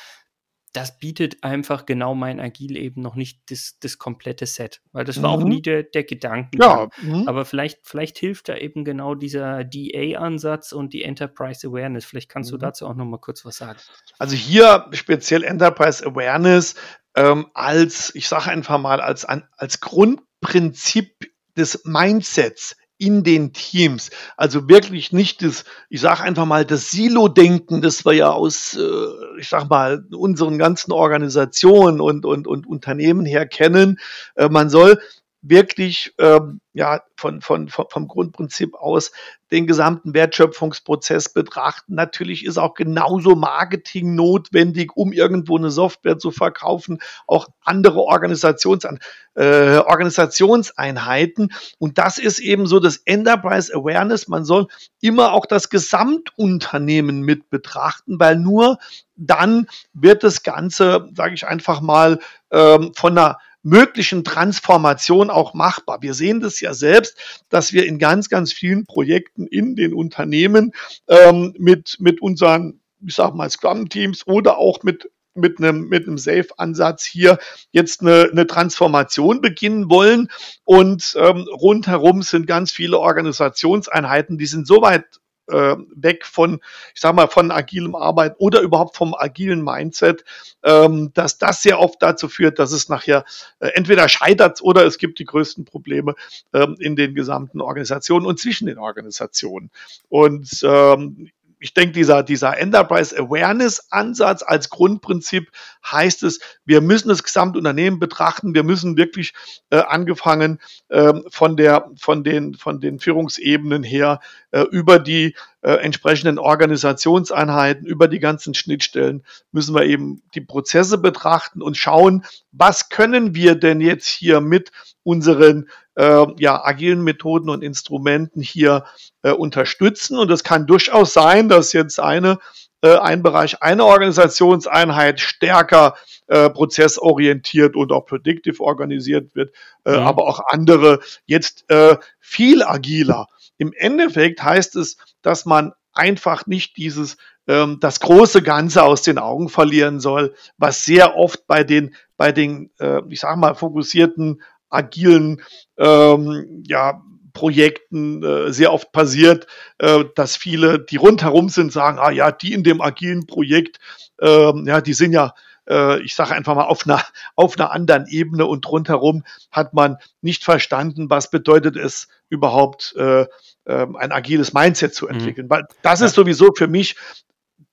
das 0.73 0.99
bietet 0.99 1.45
einfach 1.45 1.85
genau 1.85 2.15
mein 2.15 2.41
Agil 2.41 2.77
eben 2.77 3.03
noch 3.03 3.15
nicht 3.15 3.51
das, 3.51 3.77
das 3.81 3.99
komplette 3.99 4.47
Set. 4.47 4.81
Weil 4.93 5.05
das 5.05 5.23
war 5.23 5.37
mhm. 5.37 5.43
auch 5.43 5.47
nie 5.47 5.61
der, 5.61 5.83
der 5.83 6.05
Gedanke. 6.05 6.59
Ja. 6.59 6.89
Mhm. 7.03 7.29
Aber 7.29 7.45
vielleicht, 7.45 7.81
vielleicht 7.83 8.17
hilft 8.19 8.49
da 8.49 8.57
eben 8.57 8.85
genau 8.85 9.15
dieser 9.15 9.65
DA-Ansatz 9.65 10.73
und 10.73 10.95
die 10.95 11.03
Enterprise 11.03 11.67
Awareness. 11.67 12.07
Vielleicht 12.07 12.31
kannst 12.31 12.51
mhm. 12.51 12.57
du 12.57 12.67
dazu 12.67 12.87
auch 12.87 12.95
noch 12.95 13.05
mal 13.05 13.19
kurz 13.19 13.45
was 13.45 13.57
sagen. 13.57 13.79
Also 14.19 14.35
hier 14.35 14.87
speziell 14.93 15.45
Enterprise 15.45 16.05
Awareness 16.07 16.75
ähm, 17.15 17.49
als, 17.53 18.15
ich 18.15 18.27
sage 18.29 18.51
einfach 18.51 18.79
mal, 18.79 19.03
als, 19.03 19.27
als 19.27 19.81
Grundprinzip 19.81 21.31
des 21.55 21.85
Mindsets 21.85 22.77
in 23.03 23.25
den 23.25 23.53
Teams. 23.53 24.11
Also 24.37 24.69
wirklich 24.69 25.13
nicht 25.13 25.43
das, 25.43 25.65
ich 25.89 26.01
sage 26.01 26.23
einfach 26.23 26.47
mal, 26.47 26.65
das 26.65 26.93
Silo-Denken, 26.93 27.83
das 27.83 28.05
wir 28.05 28.13
ja 28.13 28.31
aus, 28.31 28.77
äh, 28.77 29.41
ich 29.41 29.49
sag 29.49 29.69
mal, 29.69 30.05
unseren 30.13 30.57
ganzen 30.57 30.93
Organisationen 30.93 32.01
und, 32.01 32.25
und, 32.25 32.47
und 32.47 32.67
Unternehmen 32.67 33.27
her 33.27 33.47
kennen. 33.47 33.99
Äh, 34.37 34.49
man 34.49 34.71
soll 34.71 35.01
wirklich 35.43 36.15
ähm, 36.19 36.61
ja 36.73 37.03
von, 37.17 37.41
von, 37.43 37.69
vom 37.69 38.09
Grundprinzip 38.09 38.75
aus 38.75 39.11
den 39.51 39.67
gesamten 39.67 40.15
Wertschöpfungsprozess 40.15 41.29
betrachten. 41.29 41.95
Natürlich 41.95 42.47
ist 42.47 42.57
auch 42.59 42.75
genauso 42.75 43.35
Marketing 43.35 44.15
notwendig, 44.15 44.97
um 44.97 45.13
irgendwo 45.13 45.59
eine 45.59 45.71
Software 45.71 46.17
zu 46.17 46.31
verkaufen, 46.31 47.01
auch 47.27 47.49
andere 47.63 48.01
Organisationsan 48.01 49.01
äh, 49.35 49.79
Organisationseinheiten. 49.79 51.53
Und 51.79 51.99
das 51.99 52.19
ist 52.19 52.39
eben 52.39 52.67
so 52.67 52.79
das 52.79 52.99
Enterprise 52.99 53.75
Awareness. 53.75 54.29
Man 54.29 54.45
soll 54.45 54.69
immer 55.01 55.33
auch 55.33 55.47
das 55.47 55.69
Gesamtunternehmen 55.69 57.23
mit 57.23 57.51
betrachten, 57.51 58.21
weil 58.21 58.37
nur 58.37 58.79
dann 59.17 59.67
wird 59.93 60.23
das 60.25 60.43
Ganze, 60.43 61.09
sage 61.15 61.35
ich 61.35 61.47
einfach 61.47 61.81
mal, 61.81 62.21
ähm, 62.51 62.93
von 62.95 63.19
einer 63.19 63.39
möglichen 63.63 64.25
Transformation 64.25 65.31
auch 65.31 65.55
machbar. 65.55 66.03
Wir 66.03 66.15
sehen 66.15 66.41
das 66.41 66.61
ja 66.61 66.75
selbst, 66.75 67.17
dass 67.49 67.73
wir 67.73 67.87
in 67.87 67.99
ganz, 67.99 68.29
ganz 68.29 68.53
vielen 68.53 68.87
Projekten 68.87 69.47
in 69.47 69.77
den 69.77 69.95
Unternehmen 69.95 70.73
ähm, 71.09 71.55
mit, 71.59 71.97
mit 72.01 72.21
unseren, 72.21 72.81
ich 73.07 73.15
sag 73.15 73.35
mal, 73.35 73.51
Scrum-Teams 73.51 74.27
oder 74.27 74.59
auch 74.59 74.83
mit 74.83 75.09
mit 75.35 75.59
einem, 75.59 75.89
mit 75.89 76.07
einem 76.07 76.19
Safe-Ansatz 76.19 77.05
hier 77.05 77.39
jetzt 77.71 78.03
eine, 78.03 78.29
eine 78.31 78.47
Transformation 78.47 79.41
beginnen 79.41 79.89
wollen. 79.89 80.29
Und 80.65 81.15
ähm, 81.19 81.47
rundherum 81.51 82.23
sind 82.23 82.47
ganz 82.47 82.71
viele 82.71 82.99
Organisationseinheiten, 82.99 84.39
die 84.39 84.47
sind 84.47 84.67
so 84.67 84.83
weit 84.83 85.07
äh, 85.53 85.77
weg 85.95 86.25
von, 86.27 86.61
ich 86.95 87.01
sag 87.01 87.15
mal, 87.15 87.29
von 87.29 87.51
agilem 87.51 87.95
Arbeiten 87.95 88.37
oder 88.39 88.61
überhaupt 88.61 88.97
vom 88.97 89.15
agilen 89.15 89.63
Mindset, 89.63 90.25
ähm, 90.63 91.11
dass 91.15 91.39
das 91.39 91.63
sehr 91.63 91.79
oft 91.79 92.03
dazu 92.03 92.29
führt, 92.29 92.59
dass 92.59 92.73
es 92.73 92.89
nachher 92.89 93.25
äh, 93.61 93.69
entweder 93.75 94.09
scheitert 94.09 94.63
oder 94.63 94.85
es 94.85 94.99
gibt 94.99 95.19
die 95.19 95.25
größten 95.25 95.65
Probleme 95.65 96.15
ähm, 96.53 96.77
in 96.79 96.97
den 96.97 97.15
gesamten 97.15 97.61
Organisationen 97.61 98.27
und 98.27 98.41
zwischen 98.41 98.67
den 98.67 98.79
Organisationen. 98.79 99.71
Und 100.09 100.61
ähm, 100.65 101.31
ich 101.63 101.75
denke, 101.75 101.93
dieser, 101.93 102.25
dieser 102.25 102.59
Enterprise 102.59 103.17
Awareness 103.17 103.87
Ansatz 103.91 104.43
als 104.43 104.69
Grundprinzip 104.69 105.51
heißt 105.91 106.25
es, 106.25 106.41
wir 106.65 106.81
müssen 106.81 107.09
das 107.09 107.23
Gesamtunternehmen 107.23 108.01
betrachten. 108.01 108.53
Wir 108.53 108.65
müssen 108.65 108.97
wirklich 108.97 109.33
äh, 109.71 109.77
angefangen 109.79 110.61
äh, 110.89 111.13
von 111.31 111.57
der, 111.57 111.89
von 111.97 112.25
den, 112.25 112.55
von 112.55 112.81
den 112.81 112.99
Führungsebenen 112.99 113.85
her 113.85 114.19
äh, 114.51 114.63
über 114.63 114.99
die 114.99 115.37
äh, 115.63 115.75
entsprechenden 115.75 116.39
Organisationseinheiten, 116.39 117.87
über 117.87 118.09
die 118.09 118.19
ganzen 118.19 118.55
Schnittstellen 118.55 119.25
müssen 119.53 119.75
wir 119.75 119.85
eben 119.85 120.23
die 120.35 120.41
Prozesse 120.41 120.99
betrachten 120.99 121.63
und 121.63 121.77
schauen, 121.77 122.25
was 122.51 122.89
können 122.89 123.35
wir 123.35 123.55
denn 123.55 123.81
jetzt 123.81 124.07
hier 124.07 124.41
mit 124.41 124.73
unseren 125.05 125.69
äh, 125.95 126.27
ja, 126.39 126.65
agilen 126.65 127.03
Methoden 127.03 127.49
und 127.49 127.63
Instrumenten 127.63 128.43
hier 128.43 128.85
äh, 129.23 129.31
unterstützen. 129.31 130.19
Und 130.19 130.31
es 130.31 130.45
kann 130.45 130.67
durchaus 130.67 131.13
sein, 131.13 131.49
dass 131.49 131.73
jetzt 131.73 132.01
eine 132.01 132.39
äh, 132.83 132.97
ein 132.97 133.23
Bereich 133.23 133.63
einer 133.63 133.87
Organisationseinheit 133.87 135.21
stärker 135.21 135.95
äh, 136.27 136.51
prozessorientiert 136.51 137.77
und 137.77 137.93
auch 137.93 138.07
predictive 138.07 138.61
organisiert 138.61 139.35
wird, 139.35 139.55
äh, 139.85 139.93
mhm. 139.93 139.99
aber 139.99 140.27
auch 140.27 140.41
andere 140.49 141.01
jetzt 141.27 141.65
äh, 141.71 141.97
viel 142.19 142.63
agiler. 142.63 143.29
Im 143.63 143.73
Endeffekt 143.75 144.43
heißt 144.43 144.75
es, 144.75 144.97
dass 145.23 145.47
man 145.47 145.73
einfach 145.93 146.47
nicht 146.47 146.77
dieses 146.77 147.17
ähm, 147.47 147.79
das 147.81 148.01
große 148.01 148.43
Ganze 148.43 148.83
aus 148.83 149.03
den 149.03 149.19
Augen 149.19 149.49
verlieren 149.49 150.01
soll, 150.01 150.35
was 150.59 150.85
sehr 150.85 151.17
oft 151.17 151.47
bei 151.47 151.63
den 151.63 151.95
bei 152.17 152.33
den 152.33 152.73
äh, 152.81 153.03
ich 153.09 153.21
sag 153.21 153.37
mal 153.37 153.55
fokussierten 153.55 154.43
agilen 154.69 155.43
ähm, 155.79 156.65
ja, 156.67 157.03
Projekten 157.35 158.25
äh, 158.25 158.53
sehr 158.53 158.73
oft 158.73 158.91
passiert, 158.91 159.47
äh, 159.79 160.05
dass 160.17 160.35
viele, 160.35 160.81
die 160.81 160.97
rundherum 160.97 161.49
sind, 161.51 161.73
sagen, 161.73 162.01
ah 162.01 162.11
ja, 162.11 162.33
die 162.33 162.53
in 162.53 162.65
dem 162.65 162.81
agilen 162.81 163.27
Projekt, 163.27 163.79
äh, 164.21 164.53
ja, 164.67 164.81
die 164.81 164.95
sind 164.95 165.13
ja, 165.13 165.35
äh, 165.69 166.01
ich 166.03 166.15
sage 166.15 166.35
einfach 166.35 166.55
mal, 166.55 166.65
auf 166.65 166.87
einer, 166.87 167.03
auf 167.37 167.59
einer 167.59 167.73
anderen 167.73 168.07
Ebene 168.07 168.47
und 168.47 168.67
rundherum 168.69 169.25
hat 169.51 169.75
man 169.75 169.97
nicht 170.21 170.45
verstanden, 170.45 171.11
was 171.11 171.31
bedeutet 171.31 171.77
es 171.77 172.09
überhaupt, 172.29 172.95
äh, 172.97 173.23
äh, 173.23 173.27
ein 173.65 174.13
agiles 174.13 174.53
Mindset 174.53 174.95
zu 174.95 175.07
mhm. 175.07 175.13
entwickeln. 175.13 175.47
Mhm. 175.47 175.51
Weil 175.51 175.67
das 175.83 176.01
ist 176.01 176.15
sowieso 176.15 176.53
für 176.57 176.69
mich 176.69 176.97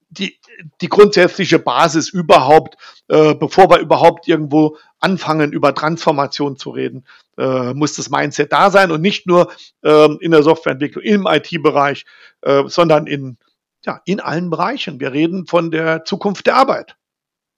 die, 0.09 0.39
die 0.81 0.89
grundsätzliche 0.89 1.59
Basis 1.59 2.09
überhaupt, 2.09 2.77
äh, 3.07 3.35
bevor 3.35 3.69
wir 3.69 3.79
überhaupt 3.79 4.27
irgendwo 4.27 4.77
anfangen, 4.99 5.53
über 5.53 5.73
Transformation 5.73 6.57
zu 6.57 6.71
reden, 6.71 7.05
äh, 7.37 7.73
muss 7.73 7.95
das 7.95 8.09
Mindset 8.09 8.51
da 8.51 8.71
sein 8.71 8.91
und 8.91 9.01
nicht 9.01 9.27
nur 9.27 9.51
ähm, 9.83 10.17
in 10.19 10.31
der 10.31 10.43
Softwareentwicklung, 10.43 11.03
im 11.03 11.27
IT-Bereich, 11.27 12.05
äh, 12.41 12.63
sondern 12.67 13.07
in, 13.07 13.37
ja, 13.85 14.01
in 14.05 14.19
allen 14.19 14.49
Bereichen. 14.49 14.99
Wir 14.99 15.13
reden 15.13 15.45
von 15.45 15.71
der 15.71 16.03
Zukunft 16.05 16.47
der 16.47 16.55
Arbeit. 16.55 16.95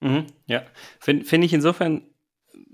Mhm, 0.01 0.25
ja, 0.47 0.63
finde 0.99 1.25
find 1.25 1.43
ich 1.43 1.53
insofern 1.53 2.03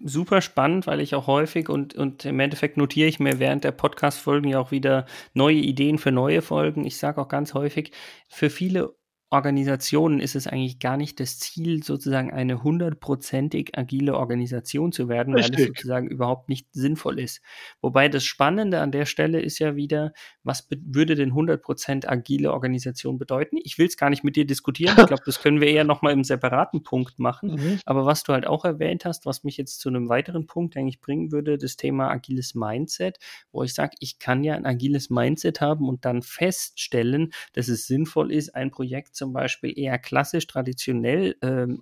super 0.03 0.41
spannend, 0.41 0.87
weil 0.87 1.01
ich 1.01 1.15
auch 1.15 1.27
häufig 1.27 1.69
und, 1.69 1.95
und 1.95 2.25
im 2.25 2.39
Endeffekt 2.39 2.77
notiere 2.77 3.07
ich 3.07 3.19
mir 3.19 3.39
während 3.39 3.63
der 3.63 3.71
Podcast-Folgen 3.71 4.49
ja 4.49 4.59
auch 4.59 4.71
wieder 4.71 5.05
neue 5.33 5.57
Ideen 5.57 5.97
für 5.97 6.11
neue 6.11 6.41
Folgen. 6.41 6.85
Ich 6.85 6.97
sage 6.97 7.19
auch 7.21 7.27
ganz 7.27 7.53
häufig, 7.53 7.91
für 8.29 8.49
viele 8.49 8.95
Organisationen 9.29 10.21
ist 10.21 10.35
es 10.35 10.47
eigentlich 10.47 10.79
gar 10.79 10.95
nicht 10.95 11.19
das 11.19 11.37
Ziel, 11.37 11.83
sozusagen 11.83 12.31
eine 12.31 12.63
hundertprozentig 12.63 13.77
agile 13.77 14.15
Organisation 14.15 14.93
zu 14.93 15.09
werden, 15.09 15.33
Richtig. 15.33 15.53
weil 15.53 15.61
es 15.61 15.67
sozusagen 15.67 16.07
überhaupt 16.07 16.47
nicht 16.47 16.67
sinnvoll 16.71 17.19
ist. 17.19 17.41
Wobei 17.81 18.07
das 18.07 18.23
Spannende 18.23 18.79
an 18.79 18.93
der 18.93 19.05
Stelle 19.05 19.41
ist 19.41 19.59
ja 19.59 19.75
wieder, 19.75 20.13
was 20.47 20.67
würde 20.69 21.15
denn 21.15 21.33
100% 21.33 22.07
agile 22.07 22.53
Organisation 22.53 23.17
bedeuten? 23.17 23.57
Ich 23.63 23.77
will 23.77 23.87
es 23.87 23.97
gar 23.97 24.09
nicht 24.09 24.23
mit 24.23 24.35
dir 24.35 24.45
diskutieren. 24.45 24.95
Ich 25.07 25.09
glaube, 25.09 25.23
das 25.25 25.41
können 25.41 25.61
wir 25.61 25.67
eher 25.69 25.85
nochmal 25.85 26.13
im 26.13 26.23
separaten 26.23 26.83
Punkt 26.83 27.17
machen. 27.17 27.51
Mhm. 27.51 27.79
Aber 27.85 28.05
was 28.05 28.23
du 28.23 28.33
halt 28.33 28.45
auch 28.45 28.65
erwähnt 28.65 29.05
hast, 29.05 29.25
was 29.25 29.43
mich 29.43 29.55
jetzt 29.55 29.79
zu 29.79 29.87
einem 29.87 30.09
weiteren 30.09 30.47
Punkt 30.47 30.75
eigentlich 30.75 30.99
bringen 30.99 31.31
würde, 31.31 31.57
das 31.57 31.77
Thema 31.77 32.09
agiles 32.09 32.55
Mindset, 32.55 33.19
wo 33.51 33.63
ich 33.63 33.73
sage, 33.73 33.95
ich 33.99 34.19
kann 34.19 34.43
ja 34.43 34.55
ein 34.55 34.65
agiles 34.65 35.09
Mindset 35.09 35.61
haben 35.61 35.87
und 35.87 36.03
dann 36.03 36.23
feststellen, 36.23 37.31
dass 37.53 37.67
es 37.67 37.87
sinnvoll 37.87 38.31
ist, 38.31 38.53
ein 38.55 38.71
Projekt 38.71 39.15
zum 39.15 39.31
Beispiel 39.31 39.77
eher 39.77 39.97
klassisch, 39.97 40.47
traditionell 40.47 41.35
ähm, 41.41 41.81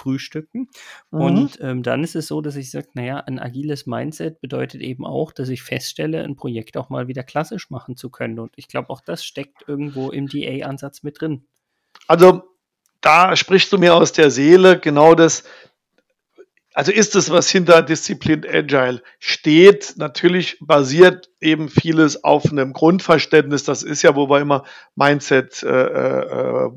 abzufrühstücken. 0.00 0.68
Mhm. 1.10 1.20
Und 1.20 1.58
ähm, 1.60 1.82
dann 1.82 2.02
ist 2.04 2.16
es 2.16 2.26
so, 2.26 2.40
dass 2.40 2.56
ich 2.56 2.70
sage, 2.70 2.88
naja, 2.94 3.18
ein 3.18 3.38
agiles 3.38 3.86
Mindset 3.86 4.40
bedeutet 4.40 4.80
eben 4.80 5.04
auch, 5.04 5.32
dass 5.32 5.48
ich 5.48 5.62
feststelle, 5.62 6.22
ein 6.22 6.36
Projekt 6.36 6.76
auch 6.76 6.88
mal 6.88 7.08
wieder 7.08 7.22
klassisch 7.22 7.70
machen 7.70 7.96
zu 7.96 8.10
können. 8.10 8.38
Und 8.38 8.52
ich 8.56 8.68
glaube, 8.68 8.90
auch 8.90 9.00
das 9.00 9.24
steckt 9.24 9.68
irgendwo 9.68 10.10
im 10.10 10.26
DA-Ansatz 10.26 11.02
mit 11.02 11.20
drin. 11.20 11.44
Also 12.06 12.42
da 13.00 13.36
sprichst 13.36 13.72
du 13.72 13.78
mir 13.78 13.94
aus 13.94 14.12
der 14.12 14.30
Seele 14.30 14.78
genau 14.78 15.14
das, 15.14 15.44
also 16.72 16.92
ist 16.92 17.16
es, 17.16 17.30
was 17.30 17.50
hinter 17.50 17.82
Disziplin 17.82 18.44
Agile 18.48 19.02
steht. 19.18 19.94
Natürlich 19.96 20.58
basiert 20.60 21.28
eben 21.40 21.68
vieles 21.68 22.22
auf 22.22 22.50
einem 22.50 22.72
Grundverständnis. 22.72 23.64
Das 23.64 23.82
ist 23.82 24.02
ja, 24.02 24.14
wo 24.14 24.28
wir 24.28 24.40
immer 24.40 24.64
Mindset, 24.94 25.64
äh, 25.64 25.68
äh, 25.68 26.70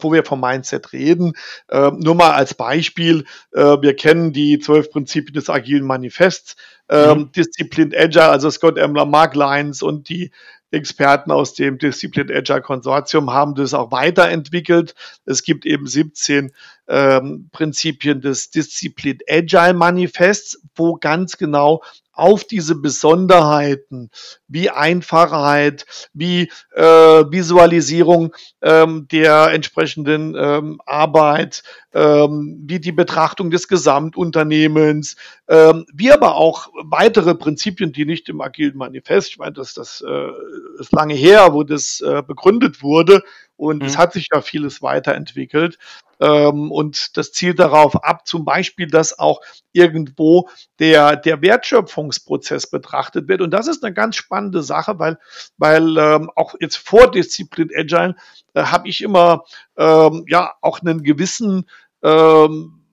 wo 0.00 0.12
wir 0.12 0.24
vom 0.24 0.40
Mindset 0.40 0.92
reden. 0.92 1.34
Äh, 1.68 1.90
nur 1.92 2.14
mal 2.14 2.32
als 2.32 2.54
Beispiel, 2.54 3.24
äh, 3.52 3.60
wir 3.60 3.94
kennen 3.96 4.32
die 4.32 4.58
zwölf 4.58 4.90
Prinzipien 4.90 5.34
des 5.34 5.50
agilen 5.50 5.84
Manifests. 5.84 6.56
Ähm, 6.88 7.18
mhm. 7.18 7.32
Disziplin 7.32 7.94
Agile, 7.96 8.28
also 8.28 8.50
Scott 8.50 8.76
Emler, 8.76 9.06
Mark 9.06 9.34
Lyons 9.34 9.82
und 9.82 10.08
die 10.08 10.30
Experten 10.74 11.30
aus 11.30 11.54
dem 11.54 11.78
Discipline 11.78 12.34
Agile 12.34 12.60
Konsortium 12.60 13.32
haben 13.32 13.54
das 13.54 13.74
auch 13.74 13.90
weiterentwickelt. 13.90 14.94
Es 15.24 15.42
gibt 15.42 15.64
eben 15.64 15.86
17 15.86 16.52
ähm, 16.88 17.48
Prinzipien 17.52 18.20
des 18.20 18.50
Discipline 18.50 19.20
Agile 19.28 19.74
Manifests, 19.74 20.60
wo 20.74 20.96
ganz 20.96 21.38
genau 21.38 21.82
auf 22.14 22.44
diese 22.44 22.76
Besonderheiten 22.76 24.10
wie 24.48 24.70
Einfachheit, 24.70 25.84
wie 26.12 26.50
äh, 26.74 26.82
Visualisierung 26.82 28.34
ähm, 28.62 29.08
der 29.10 29.50
entsprechenden 29.52 30.34
ähm, 30.36 30.80
Arbeit, 30.86 31.62
ähm, 31.92 32.62
wie 32.64 32.80
die 32.80 32.92
Betrachtung 32.92 33.50
des 33.50 33.68
Gesamtunternehmens, 33.68 35.16
ähm, 35.48 35.86
wie 35.92 36.12
aber 36.12 36.36
auch 36.36 36.68
weitere 36.84 37.34
Prinzipien, 37.34 37.92
die 37.92 38.04
nicht 38.04 38.28
im 38.28 38.40
agilen 38.40 38.76
Manifest, 38.76 39.30
ich 39.30 39.38
meine, 39.38 39.52
das, 39.52 39.74
das 39.74 40.04
äh, 40.06 40.30
ist 40.78 40.92
lange 40.92 41.14
her, 41.14 41.52
wo 41.52 41.62
das 41.62 42.00
äh, 42.00 42.22
begründet 42.26 42.82
wurde 42.82 43.22
und 43.56 43.82
mhm. 43.82 43.88
es 43.88 43.98
hat 43.98 44.12
sich 44.12 44.28
ja 44.32 44.40
vieles 44.40 44.82
weiterentwickelt. 44.82 45.78
Ähm, 46.24 46.72
und 46.72 47.18
das 47.18 47.32
zielt 47.32 47.58
darauf 47.58 48.02
ab, 48.02 48.26
zum 48.26 48.46
Beispiel, 48.46 48.86
dass 48.86 49.18
auch 49.18 49.42
irgendwo 49.72 50.48
der, 50.78 51.16
der 51.16 51.42
Wertschöpfungsprozess 51.42 52.70
betrachtet 52.70 53.28
wird. 53.28 53.42
Und 53.42 53.50
das 53.50 53.66
ist 53.66 53.84
eine 53.84 53.92
ganz 53.92 54.16
spannende 54.16 54.62
Sache, 54.62 54.98
weil, 54.98 55.18
weil 55.58 55.98
ähm, 55.98 56.30
auch 56.34 56.54
jetzt 56.60 56.76
vor 56.76 57.10
Disziplin 57.10 57.68
Agile 57.76 58.16
äh, 58.54 58.62
habe 58.62 58.88
ich 58.88 59.02
immer 59.02 59.44
ähm, 59.76 60.24
ja 60.26 60.54
auch 60.62 60.80
einen 60.80 61.02
gewissen 61.02 61.68
ähm, 62.02 62.83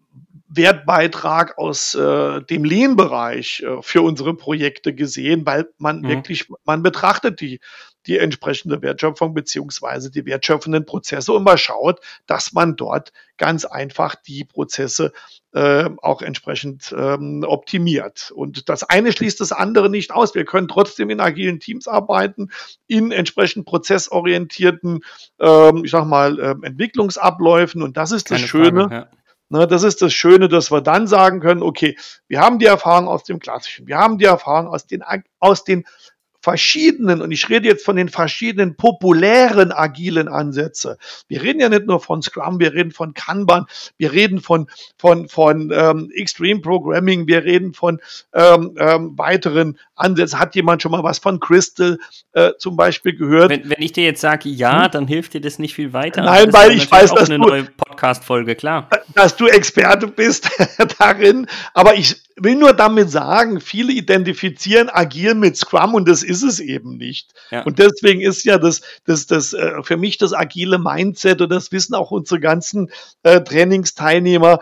Wertbeitrag 0.53 1.57
aus 1.57 1.95
äh, 1.95 2.41
dem 2.41 2.65
Lean-Bereich 2.65 3.63
äh, 3.65 3.81
für 3.81 4.01
unsere 4.01 4.33
Projekte 4.35 4.93
gesehen, 4.93 5.45
weil 5.45 5.69
man 5.77 6.01
mhm. 6.01 6.09
wirklich, 6.09 6.47
man 6.65 6.83
betrachtet 6.83 7.39
die, 7.39 7.61
die 8.05 8.17
entsprechende 8.17 8.81
Wertschöpfung 8.81 9.33
beziehungsweise 9.33 10.11
die 10.11 10.25
wertschöpfenden 10.25 10.85
Prozesse 10.85 11.31
und 11.31 11.43
man 11.43 11.57
schaut, 11.57 12.01
dass 12.25 12.51
man 12.51 12.75
dort 12.75 13.13
ganz 13.37 13.63
einfach 13.63 14.15
die 14.15 14.43
Prozesse 14.43 15.13
äh, 15.53 15.89
auch 16.01 16.21
entsprechend 16.21 16.93
ähm, 16.97 17.45
optimiert. 17.47 18.31
Und 18.35 18.67
das 18.67 18.83
eine 18.83 19.11
schließt 19.11 19.39
das 19.39 19.51
andere 19.51 19.89
nicht 19.89 20.11
aus. 20.11 20.35
Wir 20.35 20.45
können 20.45 20.67
trotzdem 20.67 21.09
in 21.09 21.19
agilen 21.19 21.59
Teams 21.59 21.87
arbeiten, 21.87 22.49
in 22.87 23.11
entsprechend 23.11 23.65
prozessorientierten, 23.65 25.01
ähm, 25.39 25.85
ich 25.85 25.91
sag 25.91 26.05
mal, 26.05 26.39
äh, 26.39 26.55
Entwicklungsabläufen. 26.65 27.83
Und 27.83 27.97
das 27.97 28.11
ist 28.11 28.27
Keine 28.27 28.41
das 28.41 28.49
Schöne. 28.49 28.81
Frage, 28.81 28.95
ja 28.95 29.20
Ne, 29.51 29.67
das 29.67 29.83
ist 29.83 30.01
das 30.01 30.13
Schöne, 30.13 30.47
dass 30.47 30.71
wir 30.71 30.79
dann 30.79 31.07
sagen 31.07 31.41
können, 31.41 31.61
okay, 31.61 31.97
wir 32.29 32.39
haben 32.39 32.57
die 32.57 32.67
Erfahrung 32.67 33.09
aus 33.09 33.25
dem 33.25 33.39
Klassischen, 33.39 33.85
wir 33.85 33.97
haben 33.97 34.17
die 34.17 34.23
Erfahrung 34.23 34.69
aus 34.69 34.87
den, 34.87 35.03
aus 35.39 35.65
den 35.65 35.83
verschiedenen, 36.41 37.21
und 37.21 37.31
ich 37.31 37.49
rede 37.49 37.67
jetzt 37.67 37.85
von 37.85 37.95
den 37.95 38.09
verschiedenen 38.09 38.75
populären 38.75 39.71
agilen 39.71 40.27
Ansätze. 40.27 40.97
Wir 41.27 41.43
reden 41.43 41.59
ja 41.59 41.69
nicht 41.69 41.85
nur 41.85 41.99
von 41.99 42.21
Scrum, 42.21 42.59
wir 42.59 42.73
reden 42.73 42.91
von 42.91 43.13
Kanban, 43.13 43.65
wir 43.97 44.11
reden 44.11 44.39
von, 44.39 44.67
von, 44.97 45.27
von 45.27 45.71
ähm, 45.73 46.09
Extreme 46.15 46.61
Programming, 46.61 47.27
wir 47.27 47.43
reden 47.43 47.73
von 47.73 47.99
ähm, 48.33 48.75
ähm, 48.79 49.17
weiteren 49.17 49.77
Ansätzen. 49.95 50.39
Hat 50.39 50.55
jemand 50.55 50.81
schon 50.81 50.91
mal 50.91 51.03
was 51.03 51.19
von 51.19 51.39
Crystal 51.39 51.99
äh, 52.33 52.51
zum 52.57 52.75
Beispiel 52.75 53.15
gehört? 53.15 53.51
Wenn, 53.51 53.69
wenn 53.69 53.81
ich 53.81 53.91
dir 53.91 54.03
jetzt 54.03 54.21
sage 54.21 54.49
ja, 54.49 54.85
hm? 54.85 54.91
dann 54.91 55.07
hilft 55.07 55.33
dir 55.33 55.41
das 55.41 55.59
nicht 55.59 55.75
viel 55.75 55.93
weiter. 55.93 56.23
Nein, 56.23 56.51
weil 56.53 56.71
ich 56.71 56.89
weiß, 56.89 57.13
dass 57.13 57.29
du, 57.29 57.65
Podcast-Folge, 58.01 58.55
klar. 58.55 58.89
Dass 59.13 59.35
du 59.35 59.45
Experte 59.45 60.07
bist 60.07 60.49
darin. 60.97 61.45
Aber 61.75 61.93
ich 61.93 62.15
will 62.35 62.55
nur 62.55 62.73
damit 62.73 63.11
sagen, 63.11 63.61
viele 63.61 63.93
identifizieren 63.93 64.89
agil 64.89 65.35
mit 65.35 65.55
Scrum 65.55 65.93
und 65.93 66.09
das 66.09 66.23
ist 66.23 66.41
es 66.41 66.59
eben 66.59 66.97
nicht. 66.97 67.31
Ja. 67.51 67.61
Und 67.61 67.77
deswegen 67.77 68.21
ist 68.21 68.43
ja 68.43 68.57
das, 68.57 68.81
das, 69.05 69.27
das 69.27 69.53
äh, 69.53 69.83
für 69.83 69.97
mich 69.97 70.17
das 70.17 70.33
agile 70.33 70.79
Mindset 70.79 71.41
und 71.41 71.49
das 71.49 71.71
wissen 71.71 71.93
auch 71.93 72.09
unsere 72.09 72.39
ganzen 72.39 72.89
äh, 73.21 73.41
Trainingsteilnehmer. 73.41 74.59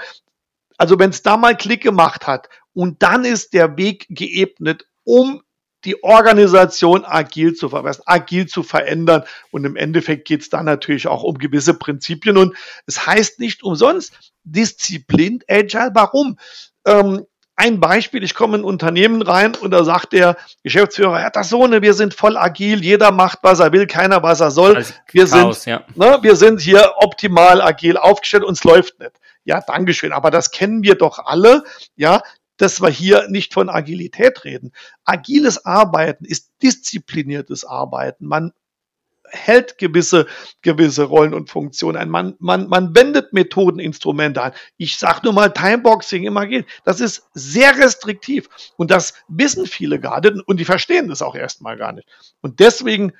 Also 0.78 1.00
wenn 1.00 1.12
es 1.12 1.22
da 1.22 1.38
mal 1.38 1.56
Klick 1.56 1.82
gemacht 1.82 2.28
hat 2.28 2.50
und 2.74 3.02
dann 3.02 3.24
ist 3.24 3.54
der 3.54 3.78
Weg 3.78 4.06
geebnet, 4.10 4.86
um 5.06 5.42
die 5.86 6.04
Organisation 6.04 7.06
agil 7.06 7.54
zu 7.54 7.70
verbessern, 7.70 8.04
agil 8.06 8.48
zu 8.48 8.64
verändern. 8.64 9.24
Und 9.52 9.66
im 9.66 9.76
Endeffekt 9.76 10.28
geht 10.28 10.42
es 10.42 10.50
dann 10.50 10.66
natürlich 10.66 11.08
auch 11.08 11.24
um 11.24 11.38
gewisse 11.38 11.74
Prinzipien. 11.74 12.38
Und 12.38 12.56
es 12.86 13.06
heißt 13.06 13.40
nicht 13.40 13.64
umsonst 13.64 14.14
Disziplin 14.44 15.44
Agile. 15.48 15.92
Warum? 15.94 16.38
Ähm, 16.86 17.26
ein 17.60 17.82
Beispiel, 17.82 18.24
ich 18.24 18.36
komme 18.36 18.56
in 18.56 18.62
ein 18.62 18.66
Unternehmen 18.66 19.22
rein 19.22 19.54
und 19.54 19.72
da 19.72 19.84
sagt 19.84 20.14
der 20.14 20.38
Geschäftsführer, 20.64 21.30
so 21.44 21.66
eine, 21.66 21.82
wir 21.82 21.94
sind 21.94 22.14
voll 22.14 22.38
agil, 22.38 22.82
jeder 22.82 23.12
macht, 23.12 23.40
was 23.42 23.60
er 23.60 23.74
will, 23.74 23.86
keiner, 23.86 24.24
was 24.24 24.40
er 24.40 24.50
soll. 24.50 24.86
Wir 25.12 25.28
Chaos, 25.28 25.64
sind, 25.64 25.72
ja. 25.72 25.84
ne, 25.96 26.20
wir 26.22 26.38
sind 26.38 26.62
hier 26.62 26.94
optimal 26.96 27.62
agil 27.62 27.98
aufgestellt, 27.98 28.46
uns 28.46 28.64
läuft 28.64 28.98
nicht. 29.00 29.12
Ja, 29.44 29.60
Dankeschön. 29.60 30.14
Aber 30.14 30.32
das 30.32 30.52
kennen 30.52 30.84
wir 30.84 30.96
doch 30.96 31.20
alle, 31.20 31.64
ja, 31.98 32.22
dass 32.60 32.82
wir 32.82 32.90
hier 32.90 33.28
nicht 33.30 33.54
von 33.54 33.70
Agilität 33.70 34.44
reden. 34.44 34.72
Agiles 35.06 35.66
Arbeiten 35.66 36.26
ist 36.26 36.52
diszipliniertes 36.62 37.66
Arbeiten. 37.66 38.26
Man 38.28 38.54
hält 39.32 39.78
gewisse, 39.78 40.28
gewisse 40.62 41.04
Rollen 41.04 41.34
und 41.34 41.50
Funktionen 41.50 41.98
ein. 41.98 42.10
Man, 42.10 42.36
man, 42.40 42.68
man 42.68 42.96
wendet 42.96 43.34
Methoden, 43.34 43.80
Instrumente 43.80 44.42
an. 44.42 44.54
Ich 44.78 44.98
sage 44.98 45.22
nur 45.24 45.34
mal 45.34 45.54
Timeboxing 45.54 46.24
immer 46.24 46.48
geht. 46.48 46.66
Das 46.84 47.00
ist 47.00 47.28
sehr 47.34 47.78
restriktiv. 47.78 48.50
Und 48.76 48.92
das 48.92 49.14
wissen 49.28 49.66
viele 49.66 50.00
gerade 50.00 50.42
und 50.46 50.60
die 50.60 50.66
verstehen 50.66 51.10
das 51.10 51.22
auch 51.22 51.36
erstmal 51.36 51.78
gar 51.78 51.94
nicht. 51.94 52.08
Und 52.42 52.60
deswegen 52.60 53.14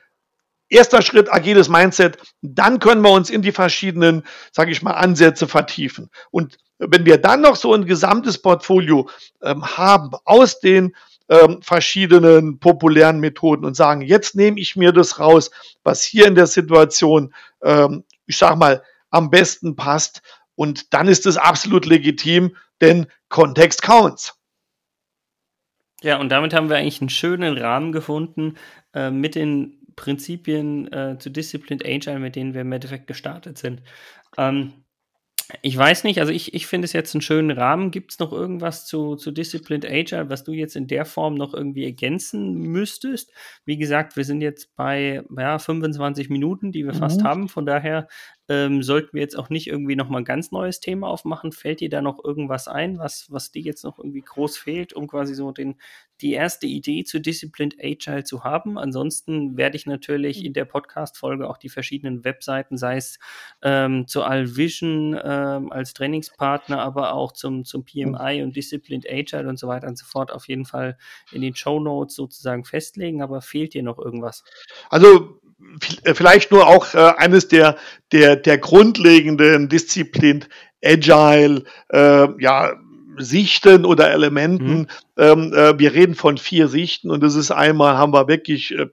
Erster 0.70 1.02
Schritt, 1.02 1.32
agiles 1.32 1.70
Mindset. 1.70 2.18
Dann 2.42 2.80
können 2.80 3.02
wir 3.02 3.12
uns 3.12 3.30
in 3.30 3.42
die 3.42 3.52
verschiedenen, 3.52 4.24
sage 4.52 4.72
ich 4.72 4.82
mal, 4.82 4.94
Ansätze 4.94 5.48
vertiefen. 5.48 6.10
Und 6.32 6.58
wenn 6.78 7.06
wir 7.06 7.18
dann 7.18 7.42
noch 7.42 7.56
so 7.56 7.74
ein 7.74 7.86
gesamtes 7.86 8.42
Portfolio 8.42 9.10
ähm, 9.42 9.66
haben 9.66 10.12
aus 10.26 10.60
den 10.60 10.96
ähm, 11.28 11.62
verschiedenen 11.62 12.60
populären 12.60 13.20
Methoden 13.20 13.66
und 13.66 13.76
sagen, 13.76 14.02
jetzt 14.02 14.36
nehme 14.36 14.60
ich 14.60 14.76
mir 14.76 14.92
das 14.92 15.20
raus, 15.20 15.52
was 15.84 16.04
hier 16.04 16.28
in 16.28 16.36
der 16.36 16.48
Situation 16.48 17.34
ähm, 17.62 18.04
ich 18.30 18.38
sag 18.38 18.58
mal, 18.58 18.84
am 19.10 19.30
besten 19.30 19.76
passt. 19.76 20.22
Und 20.56 20.94
dann 20.94 21.08
ist 21.08 21.26
es 21.26 21.36
absolut 21.36 21.86
legitim, 21.86 22.56
denn 22.80 23.08
Kontext 23.28 23.82
counts. 23.82 24.36
Ja, 26.02 26.18
und 26.18 26.30
damit 26.30 26.54
haben 26.54 26.70
wir 26.70 26.78
eigentlich 26.78 27.02
einen 27.02 27.10
schönen 27.10 27.58
Rahmen 27.58 27.92
gefunden 27.92 28.56
äh, 28.94 29.10
mit 29.10 29.36
den 29.36 29.79
Prinzipien 30.00 30.92
äh, 30.94 31.18
zu 31.20 31.30
Disciplined 31.30 31.86
Agile, 31.86 32.20
mit 32.20 32.38
denen 32.38 32.54
wir 32.54 32.62
im 32.62 32.72
Endeffekt 32.72 33.06
gestartet 33.06 33.58
sind. 33.58 33.82
Ähm, 34.38 34.72
ich 35.62 35.76
weiß 35.76 36.06
nicht, 36.06 36.22
also 36.22 36.32
ich, 36.32 36.54
ich 36.54 36.68
finde 36.68 36.86
es 36.86 36.94
jetzt 36.94 37.14
einen 37.14 37.22
schönen 37.22 37.52
Rahmen. 37.52 37.92
Gibt 37.92 38.14
es 38.14 38.20
noch 38.20 38.32
irgendwas 38.32 38.86
zu, 38.86 39.18
zu 39.18 39.32
Disciplined 39.32 39.86
Agile, 39.86 40.30
was 40.30 40.46
du 40.46 40.54
jetzt 40.54 40.78
in 40.78 40.88
der 40.88 41.04
Form 41.04 41.36
noch 41.36 41.54
irgendwie 41.54 41.84
ergänzen 41.84 42.54
müsstest? 42.54 43.34
Wie 43.66 43.78
gesagt, 43.78 44.16
wir 44.16 44.24
sind 44.24 44.40
jetzt 44.40 44.74
bei 44.78 45.22
ja, 45.38 45.60
25 45.60 46.30
Minuten, 46.30 46.72
die 46.72 46.86
wir 46.86 46.94
mhm. 46.94 47.00
fast 47.00 47.24
haben. 47.26 47.50
Von 47.50 47.66
daher 47.66 48.08
ähm, 48.50 48.82
sollten 48.82 49.14
wir 49.14 49.22
jetzt 49.22 49.38
auch 49.38 49.50
nicht 49.50 49.68
irgendwie 49.68 49.96
nochmal 49.96 50.22
ein 50.22 50.26
ganz 50.26 50.52
neues 50.52 50.80
Thema 50.80 51.08
aufmachen. 51.08 51.52
Fällt 51.52 51.82
dir 51.82 51.90
da 51.90 52.02
noch 52.02 52.24
irgendwas 52.24 52.68
ein, 52.68 52.98
was, 52.98 53.32
was 53.32 53.52
dir 53.52 53.62
jetzt 53.62 53.84
noch 53.84 54.00
irgendwie 54.00 54.22
groß 54.22 54.58
fehlt, 54.58 54.92
um 54.94 55.08
quasi 55.08 55.36
so 55.36 55.52
den, 55.52 55.76
die 56.22 56.34
erste 56.34 56.66
Idee 56.66 57.04
zu 57.04 57.20
Disciplined 57.22 57.76
Agile 57.80 58.24
zu 58.24 58.44
haben? 58.44 58.80
Ansonsten 58.80 59.56
werde 59.56 59.78
ich 59.78 59.86
natürlich 59.86 60.44
in 60.44 60.54
der 60.54 60.66
Podcast-Folge 60.66 61.48
auch 61.48 61.58
die 61.58 61.70
verschiedenen 61.70 62.26
Webseiten, 62.26 62.76
sei 62.78 62.98
es 62.98 63.20
ähm, 63.62 64.08
zu 64.08 64.24
Alvision 64.24 65.20
ähm, 65.24 65.72
als 65.72 65.94
Trainingspartner, 65.94 66.82
aber 66.82 67.14
auch 67.14 67.34
zum, 67.34 67.66
zum 67.66 67.86
PMI 67.86 68.42
und 68.42 68.56
Disciplined 68.56 69.06
Agile 69.08 69.48
und 69.48 69.60
so 69.60 69.68
weiter 69.68 69.88
und 69.88 69.98
so 69.98 70.06
fort 70.06 70.32
auf 70.32 70.48
jeden 70.48 70.66
Fall 70.66 70.98
in 71.32 71.44
den 71.44 71.56
Show 71.56 71.80
Notes 71.80 72.16
sozusagen 72.16 72.66
festlegen. 72.66 73.22
Aber 73.22 73.42
fehlt 73.42 73.76
dir 73.76 73.84
noch 73.84 74.00
irgendwas? 74.00 74.44
Also 74.90 75.40
vielleicht 76.14 76.52
nur 76.52 76.68
auch 76.68 76.94
äh, 76.94 77.14
eines 77.18 77.48
der, 77.48 77.78
der, 78.12 78.36
der 78.36 78.58
grundlegenden 78.58 79.70
Disziplin 79.70 80.46
Agile, 80.84 81.64
äh, 81.90 82.28
ja, 82.42 82.74
Sichten 83.18 83.86
oder 83.86 84.12
Elementen. 84.12 84.80
Mhm. 84.80 84.88
Ähm, 85.20 85.54
äh, 85.54 85.78
wir 85.78 85.94
reden 85.94 86.16
von 86.16 86.38
vier 86.38 86.70
Sichten 86.70 87.12
und 87.12 87.22
das 87.22 87.36
ist 87.36 87.52
einmal 87.52 87.98
haben 87.98 88.14
wir 88.14 88.30
wirklich 88.30 88.72
äh, 88.72 88.88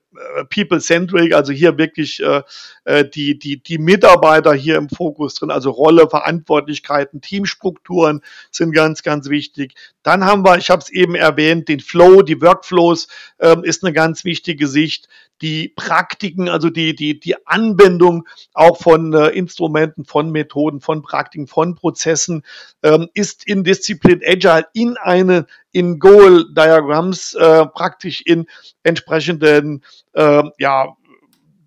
people-centric, 0.50 1.32
also 1.32 1.52
hier 1.52 1.78
wirklich 1.78 2.20
äh, 2.20 2.42
äh, 2.84 3.08
die, 3.08 3.38
die, 3.38 3.62
die 3.62 3.78
Mitarbeiter 3.78 4.52
hier 4.52 4.76
im 4.76 4.88
Fokus 4.88 5.34
drin, 5.34 5.52
also 5.52 5.70
Rolle, 5.70 6.10
Verantwortlichkeiten, 6.10 7.20
Teamstrukturen 7.20 8.22
sind 8.50 8.72
ganz, 8.72 9.04
ganz 9.04 9.28
wichtig. 9.28 9.74
Dann 10.02 10.24
haben 10.24 10.44
wir, 10.44 10.58
ich 10.58 10.68
habe 10.68 10.82
es 10.82 10.90
eben 10.90 11.14
erwähnt, 11.14 11.68
den 11.68 11.78
Flow, 11.78 12.22
die 12.22 12.42
Workflows 12.42 13.06
ähm, 13.38 13.62
ist 13.62 13.84
eine 13.84 13.92
ganz 13.92 14.24
wichtige 14.24 14.66
Sicht 14.66 15.08
die 15.42 15.68
Praktiken, 15.68 16.48
also 16.48 16.70
die, 16.70 16.94
die, 16.94 17.20
die 17.20 17.46
Anwendung 17.46 18.26
auch 18.54 18.78
von 18.78 19.12
äh, 19.12 19.28
Instrumenten, 19.28 20.04
von 20.04 20.30
Methoden, 20.30 20.80
von 20.80 21.02
Praktiken, 21.02 21.46
von 21.46 21.74
Prozessen 21.74 22.42
ähm, 22.82 23.08
ist 23.14 23.46
in 23.46 23.64
Disziplin 23.64 24.22
Agile 24.24 24.66
in 24.72 24.96
eine 24.96 25.46
in 25.76 25.98
Goal 25.98 26.46
Diagrams 26.54 27.34
äh, 27.34 27.66
praktisch 27.66 28.22
in 28.22 28.46
entsprechenden 28.82 29.84
äh, 30.14 30.42
ja, 30.58 30.96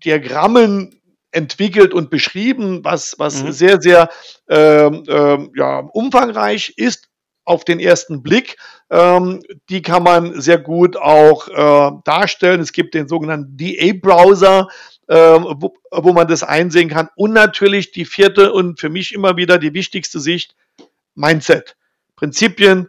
Diagrammen 0.04 1.00
entwickelt 1.30 1.94
und 1.94 2.10
beschrieben, 2.10 2.80
was, 2.82 3.14
was 3.18 3.44
mhm. 3.44 3.52
sehr, 3.52 3.80
sehr 3.80 4.10
ähm, 4.48 5.04
ähm, 5.06 5.52
ja, 5.54 5.78
umfangreich 5.92 6.74
ist 6.76 7.08
auf 7.44 7.64
den 7.64 7.78
ersten 7.78 8.20
Blick. 8.20 8.56
Ähm, 8.90 9.44
die 9.68 9.80
kann 9.80 10.02
man 10.02 10.40
sehr 10.40 10.58
gut 10.58 10.96
auch 10.96 11.46
äh, 11.46 11.92
darstellen. 12.04 12.60
Es 12.60 12.72
gibt 12.72 12.94
den 12.94 13.06
sogenannten 13.06 13.56
DA-Browser, 13.56 14.66
äh, 15.06 15.14
wo, 15.14 15.72
wo 15.92 16.12
man 16.12 16.26
das 16.26 16.42
einsehen 16.42 16.88
kann. 16.88 17.10
Und 17.14 17.32
natürlich 17.32 17.92
die 17.92 18.06
vierte 18.06 18.52
und 18.52 18.80
für 18.80 18.88
mich 18.88 19.14
immer 19.14 19.36
wieder 19.36 19.58
die 19.58 19.72
wichtigste 19.72 20.18
Sicht, 20.18 20.56
Mindset. 21.14 21.76
Prinzipien 22.16 22.88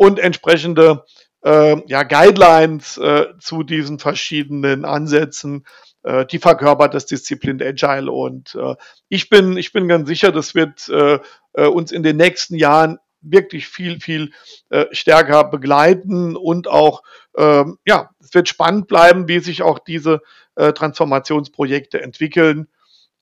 und 0.00 0.18
entsprechende 0.18 1.04
äh, 1.44 1.76
ja, 1.86 2.04
Guidelines 2.04 2.96
äh, 2.96 3.26
zu 3.38 3.64
diesen 3.64 3.98
verschiedenen 3.98 4.86
Ansätzen, 4.86 5.66
äh, 6.04 6.24
die 6.24 6.38
verkörpert 6.38 6.94
das 6.94 7.04
Disziplin 7.04 7.60
Agile. 7.60 8.10
Und 8.10 8.54
äh, 8.54 8.76
ich, 9.10 9.28
bin, 9.28 9.58
ich 9.58 9.74
bin 9.74 9.88
ganz 9.88 10.08
sicher, 10.08 10.32
das 10.32 10.54
wird 10.54 10.88
äh, 10.88 11.18
äh, 11.52 11.66
uns 11.66 11.92
in 11.92 12.02
den 12.02 12.16
nächsten 12.16 12.54
Jahren 12.54 12.98
wirklich 13.20 13.68
viel, 13.68 14.00
viel 14.00 14.30
äh, 14.70 14.86
stärker 14.92 15.44
begleiten 15.44 16.34
und 16.34 16.66
auch, 16.66 17.02
ähm, 17.36 17.76
ja, 17.84 18.08
es 18.20 18.32
wird 18.32 18.48
spannend 18.48 18.88
bleiben, 18.88 19.28
wie 19.28 19.40
sich 19.40 19.60
auch 19.60 19.80
diese 19.80 20.22
äh, 20.54 20.72
Transformationsprojekte 20.72 22.00
entwickeln. 22.00 22.68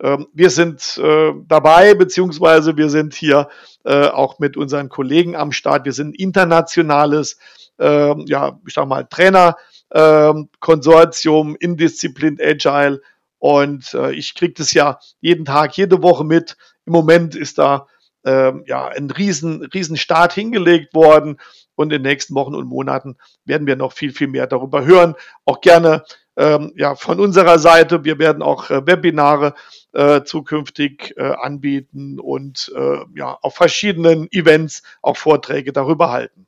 Ähm, 0.00 0.28
wir 0.32 0.50
sind 0.50 0.96
äh, 0.98 1.32
dabei, 1.46 1.94
beziehungsweise 1.94 2.76
wir 2.76 2.88
sind 2.88 3.14
hier 3.14 3.48
äh, 3.84 4.06
auch 4.06 4.38
mit 4.38 4.56
unseren 4.56 4.88
Kollegen 4.88 5.34
am 5.34 5.50
Start. 5.52 5.84
Wir 5.84 5.92
sind 5.92 6.16
internationales, 6.18 7.38
ähm, 7.78 8.24
ja, 8.28 8.60
ich 8.66 8.74
sag 8.74 8.86
mal, 8.86 9.04
Trainer-Konsortium 9.04 11.56
ähm, 11.60 11.76
in 11.80 12.38
Agile 12.40 13.00
und 13.38 13.92
äh, 13.94 14.12
ich 14.12 14.34
kriege 14.34 14.54
das 14.54 14.72
ja 14.72 14.98
jeden 15.20 15.44
Tag, 15.44 15.76
jede 15.76 16.02
Woche 16.02 16.24
mit. 16.24 16.56
Im 16.86 16.92
Moment 16.92 17.34
ist 17.34 17.58
da 17.58 17.86
ja, 18.24 18.88
ein 18.88 19.10
riesen, 19.10 19.64
riesen 19.72 19.96
Start 19.96 20.34
hingelegt 20.34 20.92
worden. 20.92 21.40
Und 21.76 21.86
in 21.86 22.02
den 22.02 22.10
nächsten 22.10 22.34
Wochen 22.34 22.54
und 22.54 22.66
Monaten 22.66 23.16
werden 23.46 23.66
wir 23.66 23.76
noch 23.76 23.94
viel, 23.94 24.12
viel 24.12 24.26
mehr 24.26 24.46
darüber 24.46 24.84
hören. 24.84 25.14
Auch 25.46 25.62
gerne 25.62 26.04
ja, 26.36 26.94
von 26.96 27.20
unserer 27.20 27.58
Seite. 27.58 28.04
Wir 28.04 28.18
werden 28.18 28.42
auch 28.42 28.68
Webinare 28.68 29.54
äh, 29.98 30.22
zukünftig 30.22 31.14
äh, 31.16 31.22
anbieten 31.22 32.20
und 32.20 32.72
äh, 32.76 32.98
ja, 33.16 33.36
auf 33.42 33.56
verschiedenen 33.56 34.30
Events 34.30 34.84
auch 35.02 35.16
Vorträge 35.16 35.72
darüber 35.72 36.12
halten. 36.12 36.46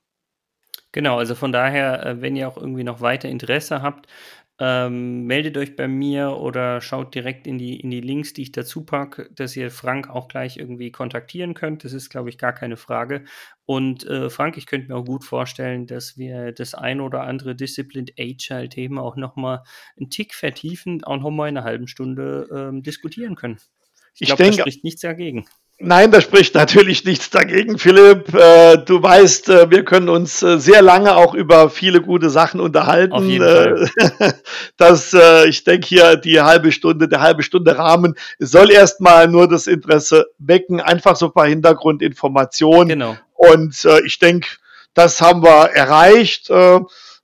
Genau, 0.92 1.18
also 1.18 1.34
von 1.34 1.50
daher, 1.50 2.06
äh, 2.06 2.20
wenn 2.22 2.36
ihr 2.36 2.46
auch 2.46 2.56
irgendwie 2.56 2.84
noch 2.84 3.00
weiter 3.00 3.28
Interesse 3.28 3.82
habt, 3.82 4.06
ähm, 4.62 5.24
meldet 5.24 5.56
euch 5.56 5.74
bei 5.74 5.88
mir 5.88 6.36
oder 6.36 6.82
schaut 6.82 7.14
direkt 7.14 7.46
in 7.46 7.56
die, 7.56 7.80
in 7.80 7.90
die 7.90 8.02
Links, 8.02 8.34
die 8.34 8.42
ich 8.42 8.52
dazu 8.52 8.84
packe, 8.84 9.30
dass 9.34 9.56
ihr 9.56 9.70
Frank 9.70 10.10
auch 10.10 10.28
gleich 10.28 10.58
irgendwie 10.58 10.92
kontaktieren 10.92 11.54
könnt. 11.54 11.82
Das 11.82 11.94
ist, 11.94 12.10
glaube 12.10 12.28
ich, 12.28 12.36
gar 12.36 12.52
keine 12.52 12.76
Frage. 12.76 13.24
Und 13.64 14.06
äh, 14.06 14.28
Frank, 14.28 14.58
ich 14.58 14.66
könnte 14.66 14.88
mir 14.88 14.96
auch 14.96 15.06
gut 15.06 15.24
vorstellen, 15.24 15.86
dass 15.86 16.18
wir 16.18 16.52
das 16.52 16.74
ein 16.74 17.00
oder 17.00 17.22
andere 17.22 17.56
Disciplined 17.56 18.12
Agile-Thema 18.18 19.00
auch 19.00 19.16
nochmal 19.16 19.62
einen 19.98 20.10
Tick 20.10 20.34
vertiefend, 20.34 21.06
auch 21.06 21.16
nochmal 21.16 21.48
in 21.48 21.56
einer 21.56 21.64
halben 21.64 21.88
Stunde 21.88 22.46
ähm, 22.54 22.82
diskutieren 22.82 23.36
können. 23.36 23.56
Ich, 24.14 24.22
ich 24.22 24.26
glaube, 24.26 24.44
da 24.44 24.52
spricht 24.52 24.84
nichts 24.84 25.00
dagegen. 25.00 25.46
Nein, 25.82 26.10
da 26.10 26.20
spricht 26.20 26.54
natürlich 26.54 27.06
nichts 27.06 27.30
dagegen, 27.30 27.78
Philipp. 27.78 28.34
Äh, 28.34 28.76
du 28.84 29.02
weißt, 29.02 29.48
äh, 29.48 29.70
wir 29.70 29.82
können 29.82 30.10
uns 30.10 30.42
äh, 30.42 30.58
sehr 30.58 30.82
lange 30.82 31.16
auch 31.16 31.32
über 31.32 31.70
viele 31.70 32.02
gute 32.02 32.28
Sachen 32.28 32.60
unterhalten. 32.60 33.14
Auf 33.14 33.24
jeden 33.24 33.46
Fall. 33.46 33.90
das, 34.76 35.16
ich 35.46 35.64
denke 35.64 35.86
hier, 35.86 36.16
die 36.16 36.38
halbe 36.42 36.70
Stunde, 36.70 37.08
der 37.08 37.22
halbe 37.22 37.42
Stunde 37.42 37.78
Rahmen 37.78 38.14
soll 38.38 38.70
erstmal 38.70 39.26
nur 39.26 39.48
das 39.48 39.66
Interesse 39.66 40.26
wecken, 40.38 40.82
einfach 40.82 41.16
so 41.16 41.26
ein 41.26 41.32
paar 41.32 41.46
Hintergrundinformationen. 41.46 42.88
Genau. 42.88 43.16
Und 43.32 43.86
ich 44.04 44.18
denke, 44.18 44.48
das 44.92 45.22
haben 45.22 45.42
wir 45.42 45.70
erreicht. 45.70 46.50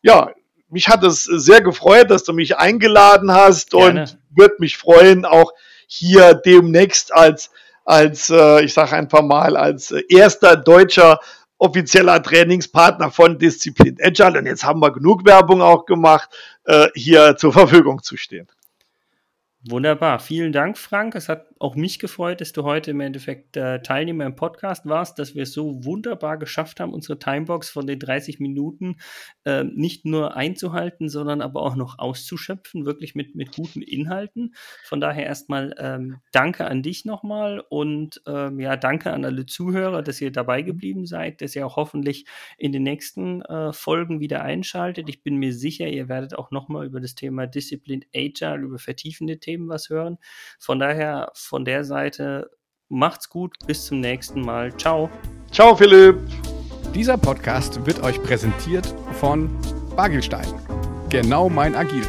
ja, 0.00 0.30
mich 0.70 0.88
hat 0.88 1.04
es 1.04 1.24
sehr 1.24 1.60
gefreut, 1.60 2.10
dass 2.10 2.24
du 2.24 2.32
mich 2.32 2.56
eingeladen 2.56 3.32
hast 3.32 3.72
Gerne. 3.72 4.00
und 4.00 4.18
würde 4.34 4.54
mich 4.60 4.78
freuen, 4.78 5.26
auch 5.26 5.52
hier 5.86 6.32
demnächst 6.34 7.14
als 7.14 7.50
als, 7.86 8.28
äh, 8.28 8.64
ich 8.64 8.74
sage 8.74 8.94
einfach 8.94 9.22
mal, 9.22 9.56
als 9.56 9.92
erster 9.92 10.56
deutscher 10.56 11.20
offizieller 11.58 12.22
Trainingspartner 12.22 13.10
von 13.10 13.38
Disziplin 13.38 13.96
Agile. 14.02 14.38
Und 14.38 14.46
jetzt 14.46 14.64
haben 14.64 14.80
wir 14.80 14.90
genug 14.92 15.24
Werbung 15.24 15.62
auch 15.62 15.86
gemacht, 15.86 16.28
äh, 16.64 16.88
hier 16.94 17.36
zur 17.38 17.52
Verfügung 17.52 18.02
zu 18.02 18.18
stehen. 18.18 18.48
Wunderbar. 19.68 20.20
Vielen 20.20 20.52
Dank, 20.52 20.78
Frank. 20.78 21.16
Es 21.16 21.28
hat 21.28 21.46
auch 21.58 21.74
mich 21.74 21.98
gefreut, 21.98 22.40
dass 22.40 22.52
du 22.52 22.62
heute 22.62 22.92
im 22.92 23.00
Endeffekt 23.00 23.56
äh, 23.56 23.80
Teilnehmer 23.82 24.24
im 24.26 24.36
Podcast 24.36 24.86
warst, 24.86 25.18
dass 25.18 25.34
wir 25.34 25.42
es 25.42 25.52
so 25.52 25.84
wunderbar 25.84 26.36
geschafft 26.36 26.78
haben, 26.78 26.92
unsere 26.92 27.18
Timebox 27.18 27.70
von 27.70 27.86
den 27.86 27.98
30 27.98 28.38
Minuten 28.38 28.98
äh, 29.44 29.64
nicht 29.64 30.04
nur 30.04 30.36
einzuhalten, 30.36 31.08
sondern 31.08 31.40
aber 31.40 31.62
auch 31.62 31.74
noch 31.74 31.98
auszuschöpfen, 31.98 32.84
wirklich 32.86 33.16
mit, 33.16 33.34
mit 33.34 33.56
guten 33.56 33.82
Inhalten. 33.82 34.54
Von 34.84 35.00
daher 35.00 35.26
erstmal 35.26 35.74
ähm, 35.78 36.18
danke 36.30 36.66
an 36.66 36.82
dich 36.82 37.04
nochmal 37.04 37.60
und 37.68 38.22
ähm, 38.26 38.60
ja, 38.60 38.76
danke 38.76 39.12
an 39.12 39.24
alle 39.24 39.46
Zuhörer, 39.46 40.02
dass 40.02 40.20
ihr 40.20 40.30
dabei 40.30 40.62
geblieben 40.62 41.06
seid, 41.06 41.40
dass 41.40 41.56
ihr 41.56 41.66
auch 41.66 41.76
hoffentlich 41.76 42.26
in 42.56 42.70
den 42.70 42.84
nächsten 42.84 43.42
äh, 43.42 43.72
Folgen 43.72 44.20
wieder 44.20 44.42
einschaltet. 44.42 45.08
Ich 45.08 45.22
bin 45.22 45.36
mir 45.36 45.52
sicher, 45.52 45.88
ihr 45.88 46.08
werdet 46.08 46.38
auch 46.38 46.52
nochmal 46.52 46.86
über 46.86 47.00
das 47.00 47.16
Thema 47.16 47.48
Disciplined 47.48 48.06
Agile, 48.14 48.58
über 48.58 48.78
vertiefende 48.78 49.40
Themen 49.40 49.55
was 49.68 49.88
hören. 49.88 50.18
Von 50.58 50.78
daher 50.78 51.30
von 51.34 51.64
der 51.64 51.84
Seite 51.84 52.50
macht's 52.88 53.28
gut, 53.28 53.56
bis 53.66 53.86
zum 53.86 54.00
nächsten 54.00 54.40
Mal. 54.40 54.76
Ciao. 54.76 55.10
Ciao, 55.50 55.74
Philipp. 55.74 56.18
Dieser 56.94 57.16
Podcast 57.18 57.84
wird 57.84 58.02
euch 58.02 58.22
präsentiert 58.22 58.86
von 59.20 59.50
Bagelstein. 59.96 60.46
Genau 61.10 61.48
mein 61.48 61.74
Agil. 61.74 62.06